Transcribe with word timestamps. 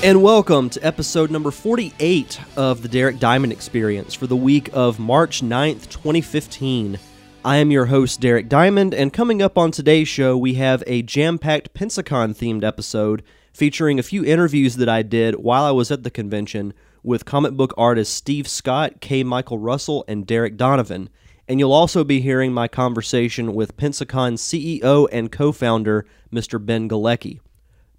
And 0.00 0.22
welcome 0.22 0.70
to 0.70 0.86
episode 0.86 1.28
number 1.28 1.50
48 1.50 2.40
of 2.56 2.82
the 2.82 2.88
Derek 2.88 3.18
Diamond 3.18 3.52
Experience 3.52 4.14
for 4.14 4.28
the 4.28 4.36
week 4.36 4.70
of 4.72 5.00
March 5.00 5.40
9th, 5.42 5.88
2015. 5.88 7.00
I 7.44 7.56
am 7.56 7.72
your 7.72 7.86
host, 7.86 8.20
Derek 8.20 8.48
Diamond, 8.48 8.94
and 8.94 9.12
coming 9.12 9.42
up 9.42 9.58
on 9.58 9.72
today's 9.72 10.06
show, 10.06 10.38
we 10.38 10.54
have 10.54 10.84
a 10.86 11.02
jam 11.02 11.36
packed 11.36 11.74
Pensacon 11.74 12.32
themed 12.32 12.62
episode 12.62 13.24
featuring 13.52 13.98
a 13.98 14.04
few 14.04 14.24
interviews 14.24 14.76
that 14.76 14.88
I 14.88 15.02
did 15.02 15.34
while 15.34 15.64
I 15.64 15.72
was 15.72 15.90
at 15.90 16.04
the 16.04 16.12
convention 16.12 16.74
with 17.02 17.24
comic 17.24 17.54
book 17.54 17.74
artists 17.76 18.14
Steve 18.14 18.46
Scott, 18.46 19.00
K. 19.00 19.24
Michael 19.24 19.58
Russell, 19.58 20.04
and 20.06 20.24
Derek 20.24 20.56
Donovan. 20.56 21.10
And 21.48 21.58
you'll 21.58 21.72
also 21.72 22.04
be 22.04 22.20
hearing 22.20 22.52
my 22.52 22.68
conversation 22.68 23.52
with 23.52 23.76
Pensacon 23.76 24.34
CEO 24.34 25.08
and 25.10 25.32
co 25.32 25.50
founder, 25.50 26.06
Mr. 26.32 26.64
Ben 26.64 26.88
Galecki. 26.88 27.40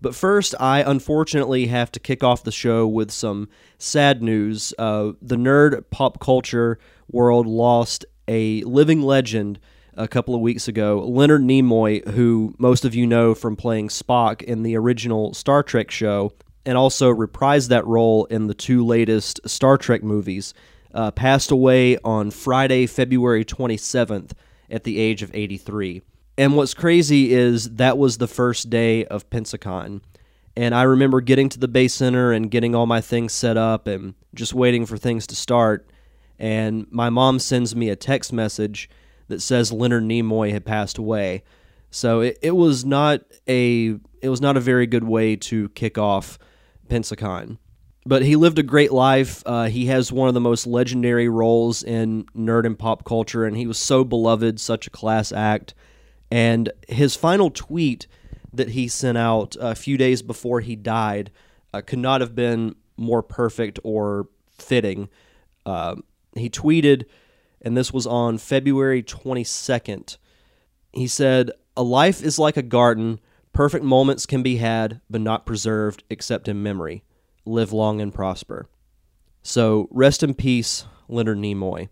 But 0.02 0.16
first, 0.16 0.56
I 0.60 0.82
unfortunately 0.82 1.68
have 1.68 1.92
to 1.92 2.00
kick 2.00 2.24
off 2.24 2.44
the 2.44 2.52
show 2.52 2.88
with 2.88 3.12
some 3.12 3.50
sad 3.78 4.24
news. 4.24 4.74
Uh, 4.78 5.12
the 5.22 5.36
nerd 5.36 5.84
pop 5.90 6.20
culture 6.20 6.80
world 7.12 7.48
lost 7.48 8.06
a 8.28 8.62
living 8.64 9.02
legend 9.02 9.60
a 9.96 10.08
couple 10.08 10.34
of 10.34 10.40
weeks 10.40 10.68
ago, 10.70 11.04
Leonard 11.06 11.42
Nimoy, 11.42 12.08
who 12.12 12.56
most 12.58 12.86
of 12.86 12.96
you 12.96 13.06
know 13.06 13.36
from 13.36 13.58
playing 13.58 13.90
Spock 13.90 14.42
in 14.42 14.64
the 14.64 14.78
original 14.78 15.34
Star 15.34 15.62
Trek 15.62 15.92
show, 15.92 16.32
and 16.66 16.78
also 16.78 17.14
reprised 17.14 17.68
that 17.68 17.86
role 17.86 18.24
in 18.26 18.48
the 18.48 18.54
two 18.54 18.86
latest 18.86 19.42
Star 19.50 19.78
Trek 19.78 20.02
movies, 20.02 20.54
uh, 20.94 21.12
passed 21.12 21.52
away 21.52 21.98
on 21.98 22.32
Friday, 22.32 22.86
February 22.86 23.44
27th 23.44 24.32
at 24.70 24.86
the 24.86 25.00
age 25.00 25.22
of 25.22 25.32
83. 25.34 26.02
And 26.40 26.56
what's 26.56 26.74
crazy 26.74 27.34
is 27.34 27.70
that 27.72 27.98
was 27.98 28.18
the 28.18 28.28
first 28.28 28.70
day 28.70 29.04
of 29.04 29.30
Pensacon. 29.30 30.00
And 30.56 30.74
I 30.74 30.84
remember 30.84 31.20
getting 31.20 31.50
to 31.50 31.60
the 31.60 31.68
Bay 31.68 31.90
center 31.90 32.32
and 32.32 32.50
getting 32.50 32.74
all 32.74 32.86
my 32.86 33.02
things 33.02 33.34
set 33.34 33.58
up 33.58 33.88
and 33.88 34.14
just 34.34 34.54
waiting 34.54 34.86
for 34.86 34.96
things 34.96 35.28
to 35.28 35.36
start. 35.36 35.90
And 36.40 36.88
my 36.92 37.10
mom 37.10 37.40
sends 37.40 37.76
me 37.76 37.90
a 37.90 37.98
text 37.98 38.32
message 38.32 38.90
that 39.28 39.42
says 39.42 39.74
Leonard 39.74 40.04
Nimoy 40.04 40.54
had 40.54 40.64
passed 40.64 40.98
away. 40.98 41.44
So 41.92 42.22
it, 42.22 42.40
it 42.42 42.56
was 42.56 42.86
not 42.86 43.20
a 43.46 43.98
it 44.22 44.30
was 44.30 44.40
not 44.40 44.56
a 44.56 44.62
very 44.62 44.88
good 44.88 45.04
way 45.04 45.36
to 45.36 45.68
kick 45.70 45.98
off 45.98 46.40
Pensacon. 46.88 47.58
But 48.06 48.22
he 48.22 48.38
lived 48.38 48.60
a 48.60 48.64
great 48.64 48.94
life. 48.94 49.44
Uh, 49.46 49.66
he 49.66 49.88
has 49.88 50.10
one 50.10 50.30
of 50.30 50.34
the 50.36 50.40
most 50.40 50.66
legendary 50.66 51.28
roles 51.28 51.84
in 51.84 52.28
nerd 52.34 52.66
and 52.66 52.80
pop 52.80 53.04
culture, 53.04 53.44
and 53.44 53.58
he 53.58 53.68
was 53.68 53.78
so 53.78 54.06
beloved, 54.06 54.62
such 54.62 54.88
a 54.88 54.90
class 54.90 55.34
act. 55.34 55.74
And 56.32 56.72
his 56.88 57.16
final 57.16 57.50
tweet 57.50 58.08
that 58.54 58.70
he 58.70 58.88
sent 58.88 59.18
out 59.18 59.56
a 59.60 59.76
few 59.76 59.98
days 59.98 60.22
before 60.22 60.62
he 60.62 60.76
died 60.76 61.32
uh, 61.74 61.82
could 61.82 62.00
not 62.00 62.22
have 62.22 62.36
been 62.36 62.76
more 62.98 63.24
perfect 63.24 63.80
or 63.84 64.28
fitting. 64.52 65.10
Uh, 65.66 65.96
he 66.36 66.50
tweeted, 66.50 67.06
and 67.62 67.76
this 67.76 67.94
was 67.94 68.06
on 68.06 68.38
February 68.38 69.04
22nd. 69.04 70.18
He 70.92 71.08
said, 71.08 71.52
A 71.78 71.84
life 71.84 72.24
is 72.24 72.40
like 72.40 72.58
a 72.58 72.64
garden. 72.64 73.20
Perfect 73.54 73.84
moments 73.84 74.26
can 74.26 74.44
be 74.44 74.58
had, 74.58 75.02
but 75.10 75.22
not 75.22 75.46
preserved 75.46 76.04
except 76.10 76.48
in 76.48 76.64
memory. 76.64 77.04
Live 77.46 77.74
long 77.74 78.02
and 78.02 78.14
prosper. 78.14 78.68
So, 79.42 79.88
rest 79.92 80.22
in 80.22 80.34
peace, 80.34 80.86
Leonard 81.08 81.38
Nimoy. 81.38 81.90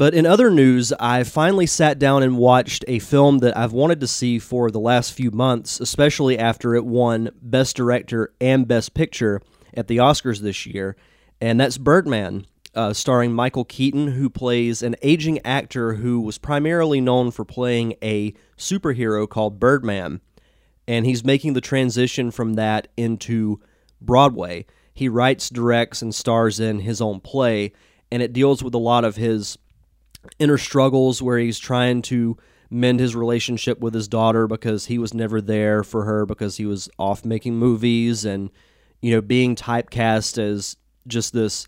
But 0.00 0.14
in 0.14 0.24
other 0.24 0.50
news, 0.50 0.94
I 0.98 1.24
finally 1.24 1.66
sat 1.66 1.98
down 1.98 2.22
and 2.22 2.38
watched 2.38 2.86
a 2.88 3.00
film 3.00 3.40
that 3.40 3.54
I've 3.54 3.74
wanted 3.74 4.00
to 4.00 4.06
see 4.06 4.38
for 4.38 4.70
the 4.70 4.80
last 4.80 5.12
few 5.12 5.30
months, 5.30 5.78
especially 5.78 6.38
after 6.38 6.74
it 6.74 6.86
won 6.86 7.28
Best 7.42 7.76
Director 7.76 8.32
and 8.40 8.66
Best 8.66 8.94
Picture 8.94 9.42
at 9.74 9.88
the 9.88 9.98
Oscars 9.98 10.38
this 10.38 10.64
year, 10.64 10.96
and 11.38 11.60
that's 11.60 11.76
Birdman, 11.76 12.46
uh, 12.74 12.94
starring 12.94 13.34
Michael 13.34 13.66
Keaton, 13.66 14.12
who 14.12 14.30
plays 14.30 14.82
an 14.82 14.96
aging 15.02 15.38
actor 15.44 15.92
who 15.92 16.22
was 16.22 16.38
primarily 16.38 17.02
known 17.02 17.30
for 17.30 17.44
playing 17.44 17.92
a 18.02 18.32
superhero 18.56 19.28
called 19.28 19.60
Birdman. 19.60 20.22
And 20.88 21.04
he's 21.04 21.26
making 21.26 21.52
the 21.52 21.60
transition 21.60 22.30
from 22.30 22.54
that 22.54 22.88
into 22.96 23.60
Broadway. 24.00 24.64
He 24.94 25.10
writes, 25.10 25.50
directs, 25.50 26.00
and 26.00 26.14
stars 26.14 26.58
in 26.58 26.78
his 26.78 27.02
own 27.02 27.20
play, 27.20 27.74
and 28.10 28.22
it 28.22 28.32
deals 28.32 28.64
with 28.64 28.74
a 28.74 28.78
lot 28.78 29.04
of 29.04 29.16
his 29.16 29.58
inner 30.38 30.58
struggles 30.58 31.22
where 31.22 31.38
he's 31.38 31.58
trying 31.58 32.02
to 32.02 32.36
mend 32.70 33.00
his 33.00 33.16
relationship 33.16 33.80
with 33.80 33.94
his 33.94 34.06
daughter 34.06 34.46
because 34.46 34.86
he 34.86 34.98
was 34.98 35.12
never 35.12 35.40
there 35.40 35.82
for 35.82 36.04
her 36.04 36.24
because 36.24 36.56
he 36.56 36.66
was 36.66 36.88
off 36.98 37.24
making 37.24 37.56
movies 37.56 38.24
and 38.24 38.50
you 39.02 39.12
know 39.12 39.20
being 39.20 39.56
typecast 39.56 40.38
as 40.38 40.76
just 41.06 41.32
this 41.32 41.66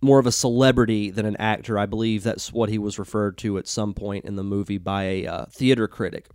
more 0.00 0.18
of 0.18 0.26
a 0.26 0.32
celebrity 0.32 1.10
than 1.10 1.24
an 1.24 1.36
actor. 1.36 1.78
I 1.78 1.86
believe 1.86 2.24
that's 2.24 2.52
what 2.52 2.68
he 2.68 2.78
was 2.78 2.98
referred 2.98 3.38
to 3.38 3.56
at 3.56 3.66
some 3.66 3.94
point 3.94 4.26
in 4.26 4.36
the 4.36 4.44
movie 4.44 4.76
by 4.76 5.04
a 5.04 5.26
uh, 5.26 5.44
theater 5.46 5.88
critic. 5.88 6.28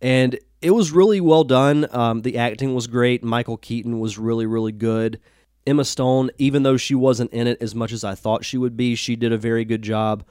And 0.00 0.38
it 0.62 0.70
was 0.70 0.92
really 0.92 1.20
well 1.20 1.42
done. 1.42 1.88
Um, 1.90 2.22
the 2.22 2.38
acting 2.38 2.74
was 2.74 2.86
great. 2.86 3.24
Michael 3.24 3.56
keaton 3.56 3.98
was 3.98 4.18
really 4.18 4.46
really 4.46 4.72
good. 4.72 5.20
Emma 5.66 5.84
stone 5.84 6.30
even 6.36 6.62
though 6.62 6.76
she 6.76 6.94
wasn't 6.94 7.32
in 7.32 7.46
it 7.46 7.56
as 7.62 7.74
much 7.74 7.90
as 7.90 8.04
i 8.04 8.14
thought 8.14 8.44
she 8.44 8.58
would 8.58 8.76
be 8.76 8.94
she 8.94 9.16
did 9.16 9.32
a 9.32 9.38
very 9.38 9.64
good 9.64 9.80
job 9.80 10.22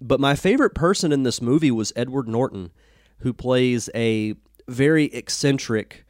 but 0.00 0.20
my 0.20 0.34
favorite 0.34 0.74
person 0.74 1.12
in 1.12 1.22
this 1.22 1.42
movie 1.42 1.70
was 1.70 1.92
Edward 1.96 2.28
Norton, 2.28 2.70
who 3.18 3.32
plays 3.32 3.90
a 3.94 4.34
very 4.68 5.06
eccentric 5.06 6.04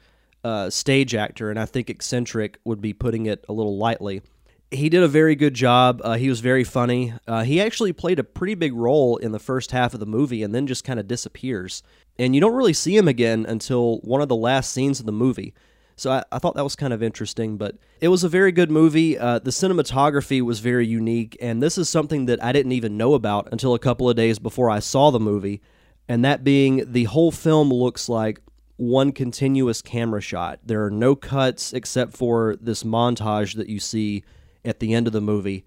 uh, 0.44 0.70
stage 0.70 1.14
actor, 1.14 1.50
and 1.50 1.58
I 1.58 1.66
think 1.66 1.90
eccentric 1.90 2.58
would 2.64 2.80
be 2.80 2.92
putting 2.92 3.26
it 3.26 3.44
a 3.48 3.52
little 3.52 3.76
lightly. 3.76 4.22
He 4.70 4.88
did 4.88 5.02
a 5.02 5.08
very 5.08 5.34
good 5.34 5.54
job. 5.54 6.00
Uh, 6.04 6.14
he 6.14 6.28
was 6.28 6.40
very 6.40 6.62
funny. 6.62 7.12
Uh, 7.26 7.42
he 7.42 7.60
actually 7.60 7.92
played 7.92 8.20
a 8.20 8.24
pretty 8.24 8.54
big 8.54 8.72
role 8.72 9.16
in 9.16 9.32
the 9.32 9.40
first 9.40 9.72
half 9.72 9.94
of 9.94 10.00
the 10.00 10.06
movie 10.06 10.44
and 10.44 10.54
then 10.54 10.68
just 10.68 10.84
kind 10.84 11.00
of 11.00 11.08
disappears. 11.08 11.82
And 12.18 12.34
you 12.34 12.40
don't 12.40 12.54
really 12.54 12.72
see 12.72 12.96
him 12.96 13.08
again 13.08 13.44
until 13.48 13.98
one 13.98 14.20
of 14.20 14.28
the 14.28 14.36
last 14.36 14.70
scenes 14.70 15.00
of 15.00 15.06
the 15.06 15.12
movie. 15.12 15.54
So 16.00 16.10
I, 16.10 16.24
I, 16.32 16.38
thought 16.38 16.54
that 16.54 16.64
was 16.64 16.76
kind 16.76 16.94
of 16.94 17.02
interesting, 17.02 17.58
but 17.58 17.76
it 18.00 18.08
was 18.08 18.24
a 18.24 18.28
very 18.30 18.52
good 18.52 18.70
movie. 18.70 19.18
Uh, 19.18 19.38
the 19.38 19.50
cinematography 19.50 20.40
was 20.40 20.60
very 20.60 20.86
unique, 20.86 21.36
and 21.42 21.62
this 21.62 21.76
is 21.76 21.90
something 21.90 22.24
that 22.24 22.42
I 22.42 22.52
didn't 22.52 22.72
even 22.72 22.96
know 22.96 23.12
about 23.12 23.50
until 23.52 23.74
a 23.74 23.78
couple 23.78 24.08
of 24.08 24.16
days 24.16 24.38
before 24.38 24.70
I 24.70 24.78
saw 24.78 25.10
the 25.10 25.20
movie. 25.20 25.60
And 26.08 26.24
that 26.24 26.42
being 26.42 26.90
the 26.90 27.04
whole 27.04 27.30
film 27.30 27.70
looks 27.70 28.08
like 28.08 28.40
one 28.78 29.12
continuous 29.12 29.82
camera 29.82 30.22
shot. 30.22 30.60
There 30.64 30.82
are 30.86 30.90
no 30.90 31.14
cuts 31.14 31.74
except 31.74 32.16
for 32.16 32.56
this 32.62 32.82
montage 32.82 33.56
that 33.56 33.68
you 33.68 33.78
see 33.78 34.24
at 34.64 34.80
the 34.80 34.94
end 34.94 35.06
of 35.06 35.12
the 35.12 35.20
movie. 35.20 35.66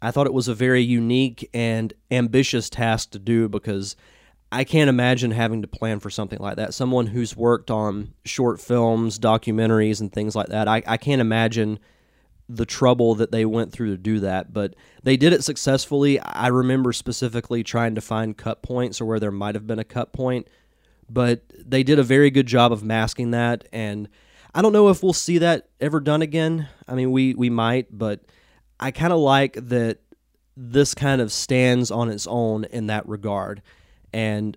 I 0.00 0.12
thought 0.12 0.26
it 0.26 0.32
was 0.32 0.48
a 0.48 0.54
very 0.54 0.80
unique 0.80 1.46
and 1.52 1.92
ambitious 2.10 2.70
task 2.70 3.10
to 3.10 3.18
do 3.18 3.50
because 3.50 3.96
I 4.50 4.64
can't 4.64 4.88
imagine 4.88 5.30
having 5.30 5.62
to 5.62 5.68
plan 5.68 6.00
for 6.00 6.08
something 6.08 6.38
like 6.38 6.56
that. 6.56 6.72
Someone 6.72 7.08
who's 7.08 7.36
worked 7.36 7.70
on 7.70 8.14
short 8.24 8.60
films, 8.60 9.18
documentaries, 9.18 10.00
and 10.00 10.12
things 10.12 10.34
like 10.34 10.48
that, 10.48 10.68
I, 10.68 10.82
I 10.86 10.96
can't 10.96 11.20
imagine 11.20 11.78
the 12.48 12.64
trouble 12.64 13.14
that 13.16 13.30
they 13.30 13.44
went 13.44 13.72
through 13.72 13.90
to 13.90 13.98
do 13.98 14.20
that. 14.20 14.54
But 14.54 14.74
they 15.02 15.18
did 15.18 15.34
it 15.34 15.44
successfully. 15.44 16.18
I 16.18 16.48
remember 16.48 16.94
specifically 16.94 17.62
trying 17.62 17.94
to 17.96 18.00
find 18.00 18.36
cut 18.36 18.62
points 18.62 19.00
or 19.00 19.04
where 19.04 19.20
there 19.20 19.30
might 19.30 19.54
have 19.54 19.66
been 19.66 19.78
a 19.78 19.84
cut 19.84 20.14
point, 20.14 20.48
but 21.10 21.42
they 21.54 21.82
did 21.82 21.98
a 21.98 22.02
very 22.02 22.30
good 22.30 22.46
job 22.46 22.72
of 22.72 22.82
masking 22.82 23.32
that. 23.32 23.68
And 23.70 24.08
I 24.54 24.62
don't 24.62 24.72
know 24.72 24.88
if 24.88 25.02
we'll 25.02 25.12
see 25.12 25.38
that 25.38 25.68
ever 25.78 26.00
done 26.00 26.22
again. 26.22 26.68
I 26.88 26.94
mean, 26.94 27.12
we, 27.12 27.34
we 27.34 27.50
might, 27.50 27.86
but 27.96 28.20
I 28.80 28.92
kind 28.92 29.12
of 29.12 29.18
like 29.18 29.58
that 29.68 29.98
this 30.56 30.94
kind 30.94 31.20
of 31.20 31.30
stands 31.32 31.90
on 31.90 32.08
its 32.08 32.26
own 32.26 32.64
in 32.64 32.86
that 32.86 33.06
regard 33.06 33.62
and 34.12 34.56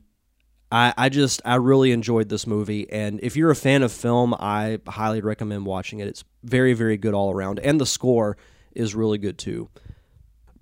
I, 0.71 0.94
I 0.98 1.09
just 1.09 1.42
I 1.44 1.56
really 1.56 1.92
enjoyed 1.92 2.30
this 2.30 2.48
movie, 2.48 2.89
and 2.89 3.19
if 3.21 3.36
you're 3.36 3.51
a 3.51 3.56
fan 3.56 3.83
of 3.83 3.92
film, 3.92 4.33
I 4.33 4.80
highly 4.88 5.21
recommend 5.21 5.65
watching 5.65 6.00
it. 6.00 6.07
It's 6.07 6.24
very 6.44 6.74
very 6.74 6.98
good 6.98 7.13
all 7.13 7.31
around, 7.31 7.59
and 7.59 7.80
the 7.80 7.86
score 7.86 8.38
is 8.74 8.95
really 8.95 9.18
good 9.18 9.38
too. 9.38 9.69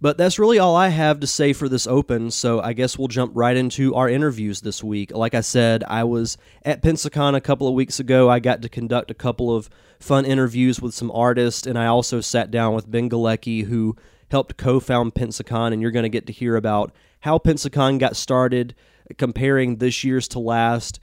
But 0.01 0.17
that's 0.17 0.39
really 0.39 0.59
all 0.59 0.77
I 0.77 0.87
have 0.87 1.19
to 1.19 1.27
say 1.27 1.51
for 1.51 1.67
this 1.67 1.85
open, 1.85 2.31
so 2.31 2.61
I 2.61 2.71
guess 2.71 2.97
we'll 2.97 3.09
jump 3.09 3.33
right 3.35 3.55
into 3.55 3.95
our 3.95 4.07
interviews 4.07 4.61
this 4.61 4.81
week. 4.81 5.11
Like 5.13 5.35
I 5.35 5.41
said, 5.41 5.83
I 5.83 6.05
was 6.05 6.37
at 6.63 6.81
Pensacon 6.81 7.35
a 7.35 7.41
couple 7.41 7.67
of 7.67 7.73
weeks 7.73 7.99
ago. 7.99 8.29
I 8.29 8.39
got 8.39 8.61
to 8.61 8.69
conduct 8.69 9.11
a 9.11 9.15
couple 9.15 9.53
of 9.53 9.69
fun 9.99 10.25
interviews 10.25 10.81
with 10.81 10.93
some 10.93 11.11
artists, 11.11 11.67
and 11.67 11.77
I 11.77 11.87
also 11.87 12.21
sat 12.21 12.49
down 12.49 12.73
with 12.73 12.89
Ben 12.89 13.09
Galecki, 13.09 13.65
who 13.65 13.97
helped 14.31 14.55
co-found 14.55 15.15
Pensacon, 15.15 15.73
and 15.73 15.81
you're 15.81 15.91
going 15.91 16.03
to 16.03 16.09
get 16.09 16.27
to 16.27 16.33
hear 16.33 16.55
about 16.55 16.95
how 17.21 17.37
Pensacon 17.37 17.99
got 17.99 18.15
started, 18.15 18.75
comparing 19.17 19.77
this 19.77 20.03
year's 20.03 20.27
to 20.29 20.39
last, 20.39 20.99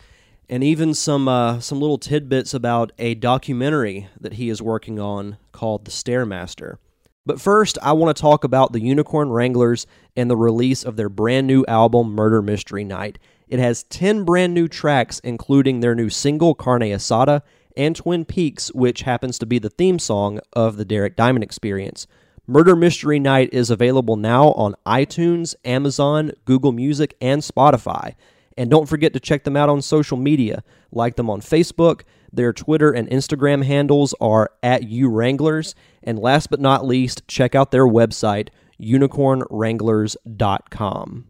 and 0.49 0.63
even 0.63 0.95
some 0.95 1.29
uh, 1.29 1.61
some 1.61 1.81
little 1.81 1.99
tidbits 1.99 2.55
about 2.55 2.93
a 2.99 3.15
documentary 3.15 4.09
that 4.21 4.35
he 4.35 4.49
is 4.49 4.63
working 4.63 5.01
on 5.01 5.39
called 5.53 5.85
The 5.85 5.91
Staremaster. 5.91 6.79
But 7.25 7.41
first, 7.41 7.77
I 7.83 7.93
want 7.93 8.17
to 8.17 8.21
talk 8.21 8.45
about 8.45 8.73
the 8.73 8.81
Unicorn 8.81 9.31
Wranglers 9.31 9.87
and 10.17 10.31
the 10.31 10.37
release 10.37 10.85
of 10.85 10.97
their 10.97 11.09
brand 11.09 11.49
new 11.49 11.65
album, 11.67 12.15
Murder 12.15 12.41
Mystery 12.41 12.85
Night. 12.85 13.19
It 13.49 13.59
has 13.59 13.83
10 13.85 14.25
brand 14.25 14.55
new 14.55 14.69
tracks, 14.69 15.19
including 15.21 15.81
their 15.81 15.97
new 15.97 16.09
single, 16.09 16.55
Carne 16.55 16.83
Asada, 16.83 17.43
and 17.77 17.97
Twin 17.97 18.25
Peaks, 18.25 18.73
which 18.73 19.03
happens 19.03 19.39
to 19.41 19.47
be 19.47 19.59
the 19.59 19.71
theme 19.71 19.99
song 19.99 20.39
of 20.53 20.77
the 20.77 20.85
Derek 20.85 21.17
Diamond 21.17 21.43
Experience. 21.43 22.07
Murder 22.49 22.77
Mystery 22.77 23.19
Night 23.19 23.49
is 23.53 23.71
available 23.71 24.15
now 24.15 24.53
on 24.53 24.77
iTunes, 24.87 25.57
Amazon, 25.65 26.31
Google 26.45 26.71
Music, 26.71 27.17
and 27.21 27.43
Spotify. 27.43 28.15
And 28.57 28.71
don't 28.71 28.89
forget 28.89 29.13
to 29.15 29.21
check 29.21 29.43
them 29.43 29.57
out 29.57 29.69
on 29.69 29.83
social 29.83 30.17
media. 30.17 30.63
Like 30.93 31.17
them 31.17 31.29
on 31.29 31.41
Facebook. 31.41 32.03
Their 32.33 32.53
Twitter 32.53 32.93
and 32.93 33.11
Instagram 33.11 33.65
handles 33.65 34.15
are 34.21 34.53
at 34.63 34.83
UWranglers. 34.83 35.75
And 36.05 36.21
last 36.21 36.49
but 36.49 36.61
not 36.61 36.87
least, 36.87 37.27
check 37.27 37.57
out 37.57 37.73
their 37.73 37.85
website, 37.85 38.51
unicornwranglers.com. 38.81 41.27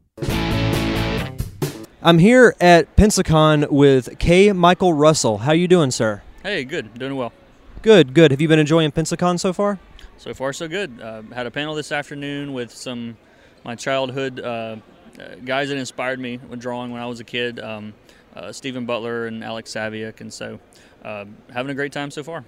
I'm 2.02 2.18
here 2.18 2.54
at 2.60 2.94
Pensacon 2.94 3.70
with 3.70 4.18
K. 4.18 4.52
Michael 4.52 4.92
Russell. 4.92 5.38
How 5.38 5.52
you 5.52 5.66
doing, 5.66 5.90
sir? 5.90 6.20
Hey, 6.42 6.64
good. 6.64 6.92
Doing 6.92 7.16
well. 7.16 7.32
Good, 7.80 8.12
good. 8.12 8.32
Have 8.32 8.42
you 8.42 8.48
been 8.48 8.58
enjoying 8.58 8.92
Pensacon 8.92 9.40
so 9.40 9.54
far? 9.54 9.78
So 10.18 10.32
far, 10.34 10.52
so 10.52 10.66
good. 10.68 11.00
Uh, 11.00 11.22
had 11.34 11.46
a 11.46 11.50
panel 11.50 11.74
this 11.74 11.92
afternoon 11.92 12.52
with 12.52 12.70
some 12.72 13.16
my 13.64 13.74
childhood 13.74 14.40
uh, 14.40 14.76
uh, 15.20 15.34
guys 15.44 15.68
that 15.68 15.76
inspired 15.76 16.18
me 16.20 16.38
with 16.48 16.60
drawing 16.60 16.90
when 16.92 17.02
I 17.02 17.06
was 17.06 17.20
a 17.20 17.24
kid. 17.24 17.60
Um, 17.60 17.94
uh, 18.34 18.52
Stephen 18.52 18.84
Butler 18.86 19.26
and 19.26 19.42
Alex 19.42 19.72
Saviuk, 19.72 20.20
and 20.20 20.32
so 20.32 20.58
uh, 21.04 21.24
having 21.52 21.70
a 21.70 21.74
great 21.74 21.92
time 21.92 22.10
so 22.10 22.22
far. 22.22 22.44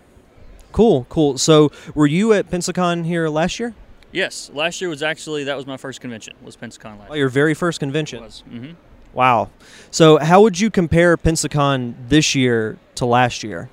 Cool, 0.71 1.07
cool. 1.09 1.39
So, 1.39 1.73
were 1.95 2.07
you 2.07 2.35
at 2.35 2.51
Pensacon 2.51 3.07
here 3.07 3.29
last 3.31 3.59
year? 3.59 3.75
Yes, 4.13 4.51
last 4.53 4.81
year 4.83 4.91
was 4.91 5.03
actually 5.03 5.45
that 5.45 5.57
was 5.57 5.67
my 5.67 5.77
first 5.79 6.01
convention. 6.03 6.35
Was 6.43 6.57
Pensacon 6.57 6.99
last 6.99 7.11
Oh, 7.11 7.15
your 7.15 7.29
very 7.31 7.55
first 7.55 7.81
convention. 7.81 8.23
was. 8.23 8.41
hmm 8.49 8.73
Wow. 9.15 9.51
So, 9.91 10.19
how 10.19 10.43
would 10.43 10.61
you 10.61 10.71
compare 10.71 11.17
Pensacon 11.17 11.95
this 12.09 12.35
year 12.35 12.79
to 12.97 13.07
last 13.07 13.43
year? 13.43 13.71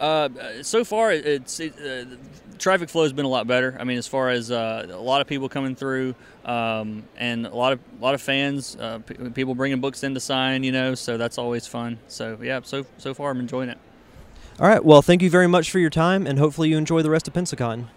Uh, 0.00 0.62
so 0.62 0.82
far, 0.82 1.12
it's 1.12 1.60
it, 1.60 1.74
uh, 1.78 2.16
traffic 2.58 2.88
flow 2.88 3.02
has 3.02 3.12
been 3.12 3.26
a 3.26 3.28
lot 3.28 3.46
better. 3.46 3.76
I 3.78 3.84
mean, 3.84 3.98
as 3.98 4.06
far 4.06 4.30
as 4.30 4.50
uh, 4.50 4.86
a 4.90 4.96
lot 4.96 5.20
of 5.20 5.26
people 5.26 5.48
coming 5.48 5.74
through, 5.74 6.14
um, 6.46 7.04
and 7.18 7.46
a 7.46 7.54
lot 7.54 7.74
of 7.74 7.80
a 8.00 8.02
lot 8.02 8.14
of 8.14 8.22
fans, 8.22 8.76
uh, 8.80 9.00
p- 9.00 9.14
people 9.30 9.54
bringing 9.54 9.80
books 9.80 10.02
in 10.02 10.14
to 10.14 10.20
sign. 10.20 10.64
You 10.64 10.72
know, 10.72 10.94
so 10.94 11.18
that's 11.18 11.36
always 11.36 11.66
fun. 11.66 11.98
So 12.08 12.38
yeah, 12.42 12.60
so 12.62 12.86
so 12.96 13.12
far 13.12 13.30
I'm 13.30 13.40
enjoying 13.40 13.68
it. 13.68 13.78
All 14.58 14.68
right. 14.68 14.82
Well, 14.82 15.02
thank 15.02 15.20
you 15.20 15.30
very 15.30 15.46
much 15.46 15.70
for 15.70 15.78
your 15.78 15.90
time, 15.90 16.26
and 16.26 16.38
hopefully 16.38 16.70
you 16.70 16.78
enjoy 16.78 17.02
the 17.02 17.10
rest 17.10 17.28
of 17.28 17.34
Pensacon. 17.34 17.88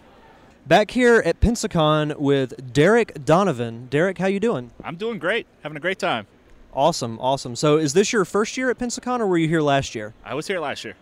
Back 0.65 0.91
here 0.91 1.21
at 1.25 1.39
Pensacon 1.41 2.17
with 2.17 2.73
Derek 2.73 3.25
Donovan. 3.25 3.87
Derek, 3.89 4.17
how 4.17 4.27
you 4.27 4.39
doing? 4.39 4.71
I'm 4.83 4.95
doing 4.95 5.19
great. 5.19 5.45
Having 5.61 5.77
a 5.77 5.81
great 5.81 5.99
time. 5.99 6.25
Awesome, 6.73 7.19
awesome. 7.19 7.55
So, 7.55 7.77
is 7.77 7.93
this 7.93 8.11
your 8.11 8.25
first 8.25 8.57
year 8.57 8.69
at 8.69 8.77
Pensacon, 8.77 9.19
or 9.19 9.27
were 9.27 9.37
you 9.37 9.47
here 9.47 9.61
last 9.61 9.93
year? 9.93 10.13
I 10.25 10.33
was 10.33 10.47
here 10.47 10.59
last 10.59 10.83
year. 10.83 10.95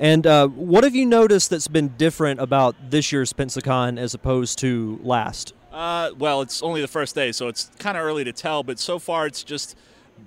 And 0.00 0.26
uh, 0.26 0.48
what 0.48 0.82
have 0.82 0.94
you 0.94 1.04
noticed 1.04 1.50
that's 1.50 1.68
been 1.68 1.88
different 1.88 2.40
about 2.40 2.74
this 2.90 3.12
year's 3.12 3.34
Pensacon 3.34 3.98
as 3.98 4.14
opposed 4.14 4.58
to 4.60 4.98
last? 5.02 5.52
Uh, 5.70 6.10
well, 6.18 6.40
it's 6.40 6.62
only 6.62 6.80
the 6.80 6.88
first 6.88 7.14
day, 7.14 7.32
so 7.32 7.48
it's 7.48 7.70
kind 7.78 7.98
of 7.98 8.02
early 8.02 8.24
to 8.24 8.32
tell, 8.32 8.62
but 8.62 8.78
so 8.78 8.98
far 8.98 9.26
it's 9.26 9.44
just 9.44 9.76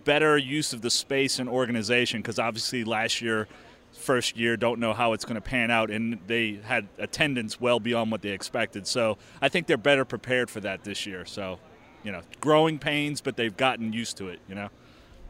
better 0.05 0.37
use 0.37 0.73
of 0.73 0.83
the 0.83 0.91
space 0.91 1.39
and 1.39 1.49
organization 1.49 2.21
because 2.21 2.37
obviously 2.37 2.83
last 2.83 3.19
year, 3.19 3.47
first 3.91 4.37
year, 4.37 4.55
don't 4.55 4.79
know 4.79 4.93
how 4.93 5.13
it's 5.13 5.25
going 5.25 5.35
to 5.35 5.41
pan 5.41 5.71
out, 5.71 5.89
and 5.89 6.19
they 6.27 6.59
had 6.63 6.87
attendance 6.99 7.59
well 7.59 7.79
beyond 7.79 8.11
what 8.11 8.21
they 8.21 8.29
expected. 8.29 8.85
So 8.85 9.17
I 9.41 9.49
think 9.49 9.65
they're 9.65 9.75
better 9.75 10.05
prepared 10.05 10.51
for 10.51 10.59
that 10.59 10.83
this 10.83 11.07
year. 11.07 11.25
So, 11.25 11.57
you 12.03 12.11
know, 12.11 12.21
growing 12.39 12.77
pains, 12.77 13.21
but 13.21 13.37
they've 13.37 13.57
gotten 13.57 13.91
used 13.91 14.17
to 14.17 14.29
it, 14.29 14.39
you 14.47 14.53
know? 14.53 14.69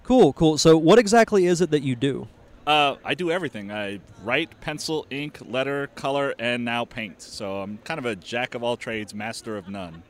Cool, 0.04 0.34
cool. 0.34 0.58
So, 0.58 0.78
what 0.78 1.00
exactly 1.00 1.46
is 1.46 1.62
it 1.62 1.72
that 1.72 1.82
you 1.82 1.96
do? 1.96 2.28
Uh, 2.66 2.96
I 3.04 3.14
do 3.14 3.30
everything. 3.30 3.72
I 3.72 4.00
write, 4.24 4.60
pencil, 4.62 5.06
ink, 5.10 5.40
letter, 5.46 5.88
color, 5.96 6.34
and 6.40 6.64
now 6.64 6.86
paint. 6.86 7.22
So 7.22 7.62
I'm 7.62 7.78
kind 7.80 7.98
of 7.98 8.06
a 8.06 8.16
jack 8.16 8.56
of 8.56 8.64
all 8.64 8.78
trades, 8.78 9.14
master 9.14 9.58
of 9.58 9.68
none. 9.68 10.04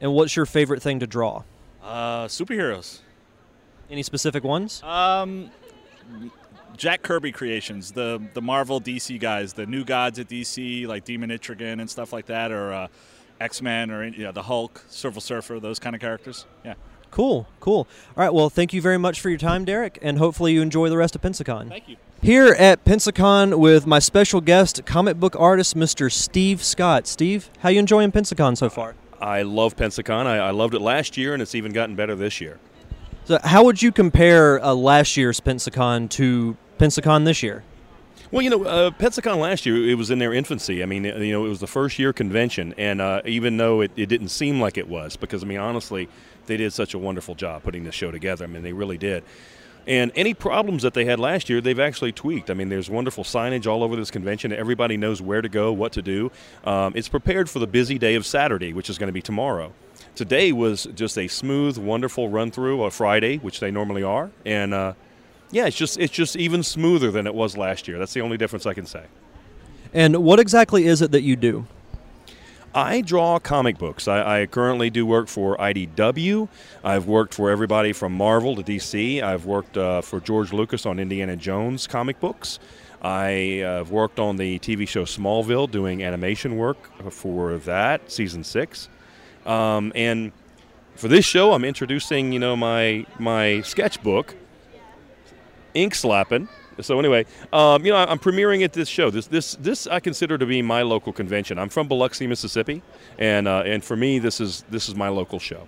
And 0.00 0.12
what's 0.12 0.36
your 0.36 0.46
favorite 0.46 0.80
thing 0.80 1.00
to 1.00 1.06
draw? 1.06 1.42
Uh, 1.82 2.26
superheroes. 2.26 3.00
Any 3.90 4.02
specific 4.02 4.44
ones? 4.44 4.82
Um, 4.82 5.50
Jack 6.76 7.02
Kirby 7.02 7.32
creations, 7.32 7.92
the 7.92 8.22
the 8.34 8.42
Marvel 8.42 8.80
DC 8.80 9.18
guys, 9.18 9.54
the 9.54 9.66
new 9.66 9.84
gods 9.84 10.18
at 10.18 10.28
DC, 10.28 10.86
like 10.86 11.04
Demon 11.04 11.30
Etrigan 11.30 11.80
and 11.80 11.90
stuff 11.90 12.12
like 12.12 12.26
that, 12.26 12.52
or 12.52 12.72
uh, 12.72 12.88
X 13.40 13.60
Men, 13.62 13.90
or 13.90 14.04
you 14.04 14.22
know, 14.24 14.32
the 14.32 14.42
Hulk, 14.42 14.84
Silver 14.88 15.20
Surfer, 15.20 15.58
those 15.58 15.78
kind 15.78 15.96
of 15.96 16.00
characters. 16.00 16.46
Yeah. 16.64 16.74
Cool, 17.10 17.48
cool. 17.60 17.86
All 18.16 18.24
right, 18.24 18.32
well, 18.32 18.50
thank 18.50 18.72
you 18.72 18.82
very 18.82 18.98
much 18.98 19.20
for 19.20 19.28
your 19.28 19.38
time, 19.38 19.64
Derek, 19.64 19.98
and 20.02 20.18
hopefully 20.18 20.52
you 20.52 20.62
enjoy 20.62 20.88
the 20.88 20.96
rest 20.96 21.14
of 21.16 21.22
Pensacon. 21.22 21.68
Thank 21.68 21.88
you. 21.88 21.96
Here 22.20 22.48
at 22.58 22.84
Pensacon 22.84 23.58
with 23.58 23.86
my 23.86 24.00
special 24.00 24.40
guest, 24.40 24.84
comic 24.84 25.18
book 25.18 25.36
artist 25.38 25.76
Mr. 25.76 26.10
Steve 26.10 26.62
Scott. 26.62 27.06
Steve, 27.06 27.48
how 27.60 27.68
you 27.68 27.78
enjoying 27.78 28.12
Pensacon 28.12 28.56
so 28.56 28.68
far? 28.68 28.94
I 29.20 29.42
love 29.42 29.76
Pensacon. 29.76 30.26
I, 30.26 30.38
I 30.38 30.50
loved 30.50 30.74
it 30.74 30.80
last 30.80 31.16
year, 31.16 31.32
and 31.32 31.42
it's 31.42 31.54
even 31.54 31.72
gotten 31.72 31.96
better 31.96 32.14
this 32.14 32.40
year. 32.40 32.58
So, 33.24 33.38
how 33.44 33.64
would 33.64 33.82
you 33.82 33.92
compare 33.92 34.62
uh, 34.64 34.74
last 34.74 35.16
year's 35.16 35.40
Pensacon 35.40 36.08
to 36.10 36.56
Pensacon 36.78 37.24
this 37.24 37.42
year? 37.42 37.62
Well, 38.30 38.42
you 38.42 38.50
know, 38.50 38.64
uh, 38.64 38.90
Pensacon 38.90 39.38
last 39.38 39.64
year 39.64 39.88
it 39.88 39.94
was 39.94 40.10
in 40.10 40.18
their 40.18 40.34
infancy. 40.34 40.82
I 40.82 40.86
mean, 40.86 41.04
you 41.04 41.32
know, 41.32 41.46
it 41.46 41.48
was 41.48 41.60
the 41.60 41.66
first 41.66 41.98
year 41.98 42.12
convention, 42.12 42.74
and 42.76 43.00
uh, 43.00 43.22
even 43.24 43.56
though 43.56 43.80
it, 43.80 43.90
it 43.96 44.06
didn't 44.06 44.28
seem 44.28 44.60
like 44.60 44.76
it 44.76 44.88
was, 44.88 45.16
because 45.16 45.42
I 45.42 45.46
mean, 45.46 45.58
honestly, 45.58 46.08
they 46.48 46.56
did 46.56 46.72
such 46.72 46.94
a 46.94 46.98
wonderful 46.98 47.34
job 47.34 47.62
putting 47.62 47.84
this 47.84 47.94
show 47.94 48.10
together. 48.10 48.44
I 48.44 48.48
mean, 48.48 48.62
they 48.62 48.72
really 48.72 48.98
did. 48.98 49.22
And 49.86 50.12
any 50.14 50.34
problems 50.34 50.82
that 50.82 50.92
they 50.92 51.06
had 51.06 51.18
last 51.18 51.48
year, 51.48 51.62
they've 51.62 51.80
actually 51.80 52.12
tweaked. 52.12 52.50
I 52.50 52.54
mean, 52.54 52.68
there's 52.68 52.90
wonderful 52.90 53.24
signage 53.24 53.66
all 53.66 53.82
over 53.82 53.96
this 53.96 54.10
convention. 54.10 54.52
Everybody 54.52 54.98
knows 54.98 55.22
where 55.22 55.40
to 55.40 55.48
go, 55.48 55.72
what 55.72 55.92
to 55.92 56.02
do. 56.02 56.30
Um, 56.64 56.92
it's 56.94 57.08
prepared 57.08 57.48
for 57.48 57.58
the 57.58 57.66
busy 57.66 57.98
day 57.98 58.14
of 58.14 58.26
Saturday, 58.26 58.74
which 58.74 58.90
is 58.90 58.98
going 58.98 59.06
to 59.06 59.14
be 59.14 59.22
tomorrow. 59.22 59.72
Today 60.14 60.52
was 60.52 60.88
just 60.94 61.16
a 61.16 61.28
smooth, 61.28 61.78
wonderful 61.78 62.28
run 62.28 62.50
through 62.50 62.82
on 62.82 62.90
Friday, 62.90 63.38
which 63.38 63.60
they 63.60 63.70
normally 63.70 64.02
are, 64.02 64.30
and 64.44 64.74
uh, 64.74 64.94
yeah, 65.52 65.66
it's 65.66 65.76
just 65.76 65.98
it's 65.98 66.12
just 66.12 66.36
even 66.36 66.62
smoother 66.62 67.10
than 67.10 67.26
it 67.26 67.34
was 67.34 67.56
last 67.56 67.88
year. 67.88 67.98
That's 67.98 68.12
the 68.14 68.20
only 68.20 68.36
difference 68.36 68.66
I 68.66 68.74
can 68.74 68.84
say. 68.84 69.04
And 69.94 70.16
what 70.16 70.40
exactly 70.40 70.86
is 70.86 71.00
it 71.02 71.12
that 71.12 71.22
you 71.22 71.36
do? 71.36 71.66
I 72.78 73.00
draw 73.00 73.40
comic 73.40 73.76
books. 73.76 74.06
I, 74.06 74.42
I 74.42 74.46
currently 74.46 74.88
do 74.88 75.04
work 75.04 75.26
for 75.26 75.56
IDW. 75.56 76.48
I've 76.84 77.06
worked 77.06 77.34
for 77.34 77.50
everybody 77.50 77.92
from 77.92 78.12
Marvel 78.12 78.54
to 78.54 78.62
DC. 78.62 79.20
I've 79.20 79.46
worked 79.46 79.76
uh, 79.76 80.00
for 80.00 80.20
George 80.20 80.52
Lucas 80.52 80.86
on 80.86 81.00
Indiana 81.00 81.34
Jones 81.34 81.88
comic 81.88 82.20
books. 82.20 82.60
I 83.02 83.62
uh, 83.62 83.78
have 83.78 83.90
worked 83.90 84.20
on 84.20 84.36
the 84.36 84.60
TV 84.60 84.86
show 84.86 85.02
Smallville 85.02 85.68
doing 85.68 86.04
animation 86.04 86.56
work 86.56 86.78
for 87.10 87.58
that, 87.58 88.12
season 88.12 88.44
six. 88.44 88.88
Um, 89.44 89.90
and 89.96 90.30
for 90.94 91.08
this 91.08 91.24
show, 91.24 91.54
I'm 91.54 91.64
introducing, 91.64 92.30
you 92.32 92.38
know, 92.38 92.54
my 92.54 93.06
my 93.18 93.60
sketchbook, 93.62 94.36
ink 95.74 95.96
slapping. 95.96 96.48
So 96.80 96.98
anyway, 96.98 97.26
um, 97.52 97.84
you 97.84 97.92
know, 97.92 97.98
I'm 97.98 98.18
premiering 98.18 98.64
at 98.64 98.72
this 98.72 98.88
show. 98.88 99.10
This 99.10 99.26
this 99.26 99.56
this 99.56 99.86
I 99.86 100.00
consider 100.00 100.38
to 100.38 100.46
be 100.46 100.62
my 100.62 100.82
local 100.82 101.12
convention. 101.12 101.58
I'm 101.58 101.68
from 101.68 101.88
Biloxi, 101.88 102.26
Mississippi, 102.26 102.82
and 103.18 103.48
uh, 103.48 103.62
and 103.66 103.82
for 103.84 103.96
me, 103.96 104.18
this 104.18 104.40
is 104.40 104.64
this 104.70 104.88
is 104.88 104.94
my 104.94 105.08
local 105.08 105.38
show. 105.38 105.66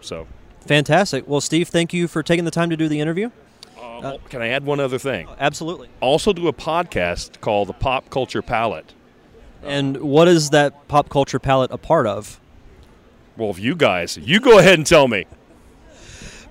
So, 0.00 0.26
Fantastic. 0.66 1.28
Well, 1.28 1.40
Steve, 1.40 1.68
thank 1.68 1.92
you 1.92 2.08
for 2.08 2.22
taking 2.22 2.44
the 2.44 2.50
time 2.50 2.70
to 2.70 2.76
do 2.76 2.88
the 2.88 3.00
interview. 3.00 3.30
uh, 3.78 4.18
can 4.28 4.42
I 4.42 4.48
add 4.48 4.64
one 4.64 4.80
other 4.80 4.98
thing? 4.98 5.28
Absolutely. 5.38 5.88
Also, 6.00 6.32
do 6.32 6.48
a 6.48 6.52
podcast 6.52 7.40
called 7.40 7.68
the 7.68 7.74
Pop 7.74 8.10
Culture 8.10 8.42
Palette. 8.42 8.94
And 9.62 9.98
what 9.98 10.26
is 10.26 10.50
that 10.50 10.88
pop 10.88 11.10
culture 11.10 11.38
palette 11.38 11.70
a 11.70 11.78
part 11.78 12.06
of? 12.06 12.40
Well, 13.36 13.50
if 13.50 13.58
you 13.58 13.74
guys, 13.76 14.16
you 14.16 14.40
go 14.40 14.58
ahead 14.58 14.74
and 14.74 14.86
tell 14.86 15.06
me. 15.06 15.26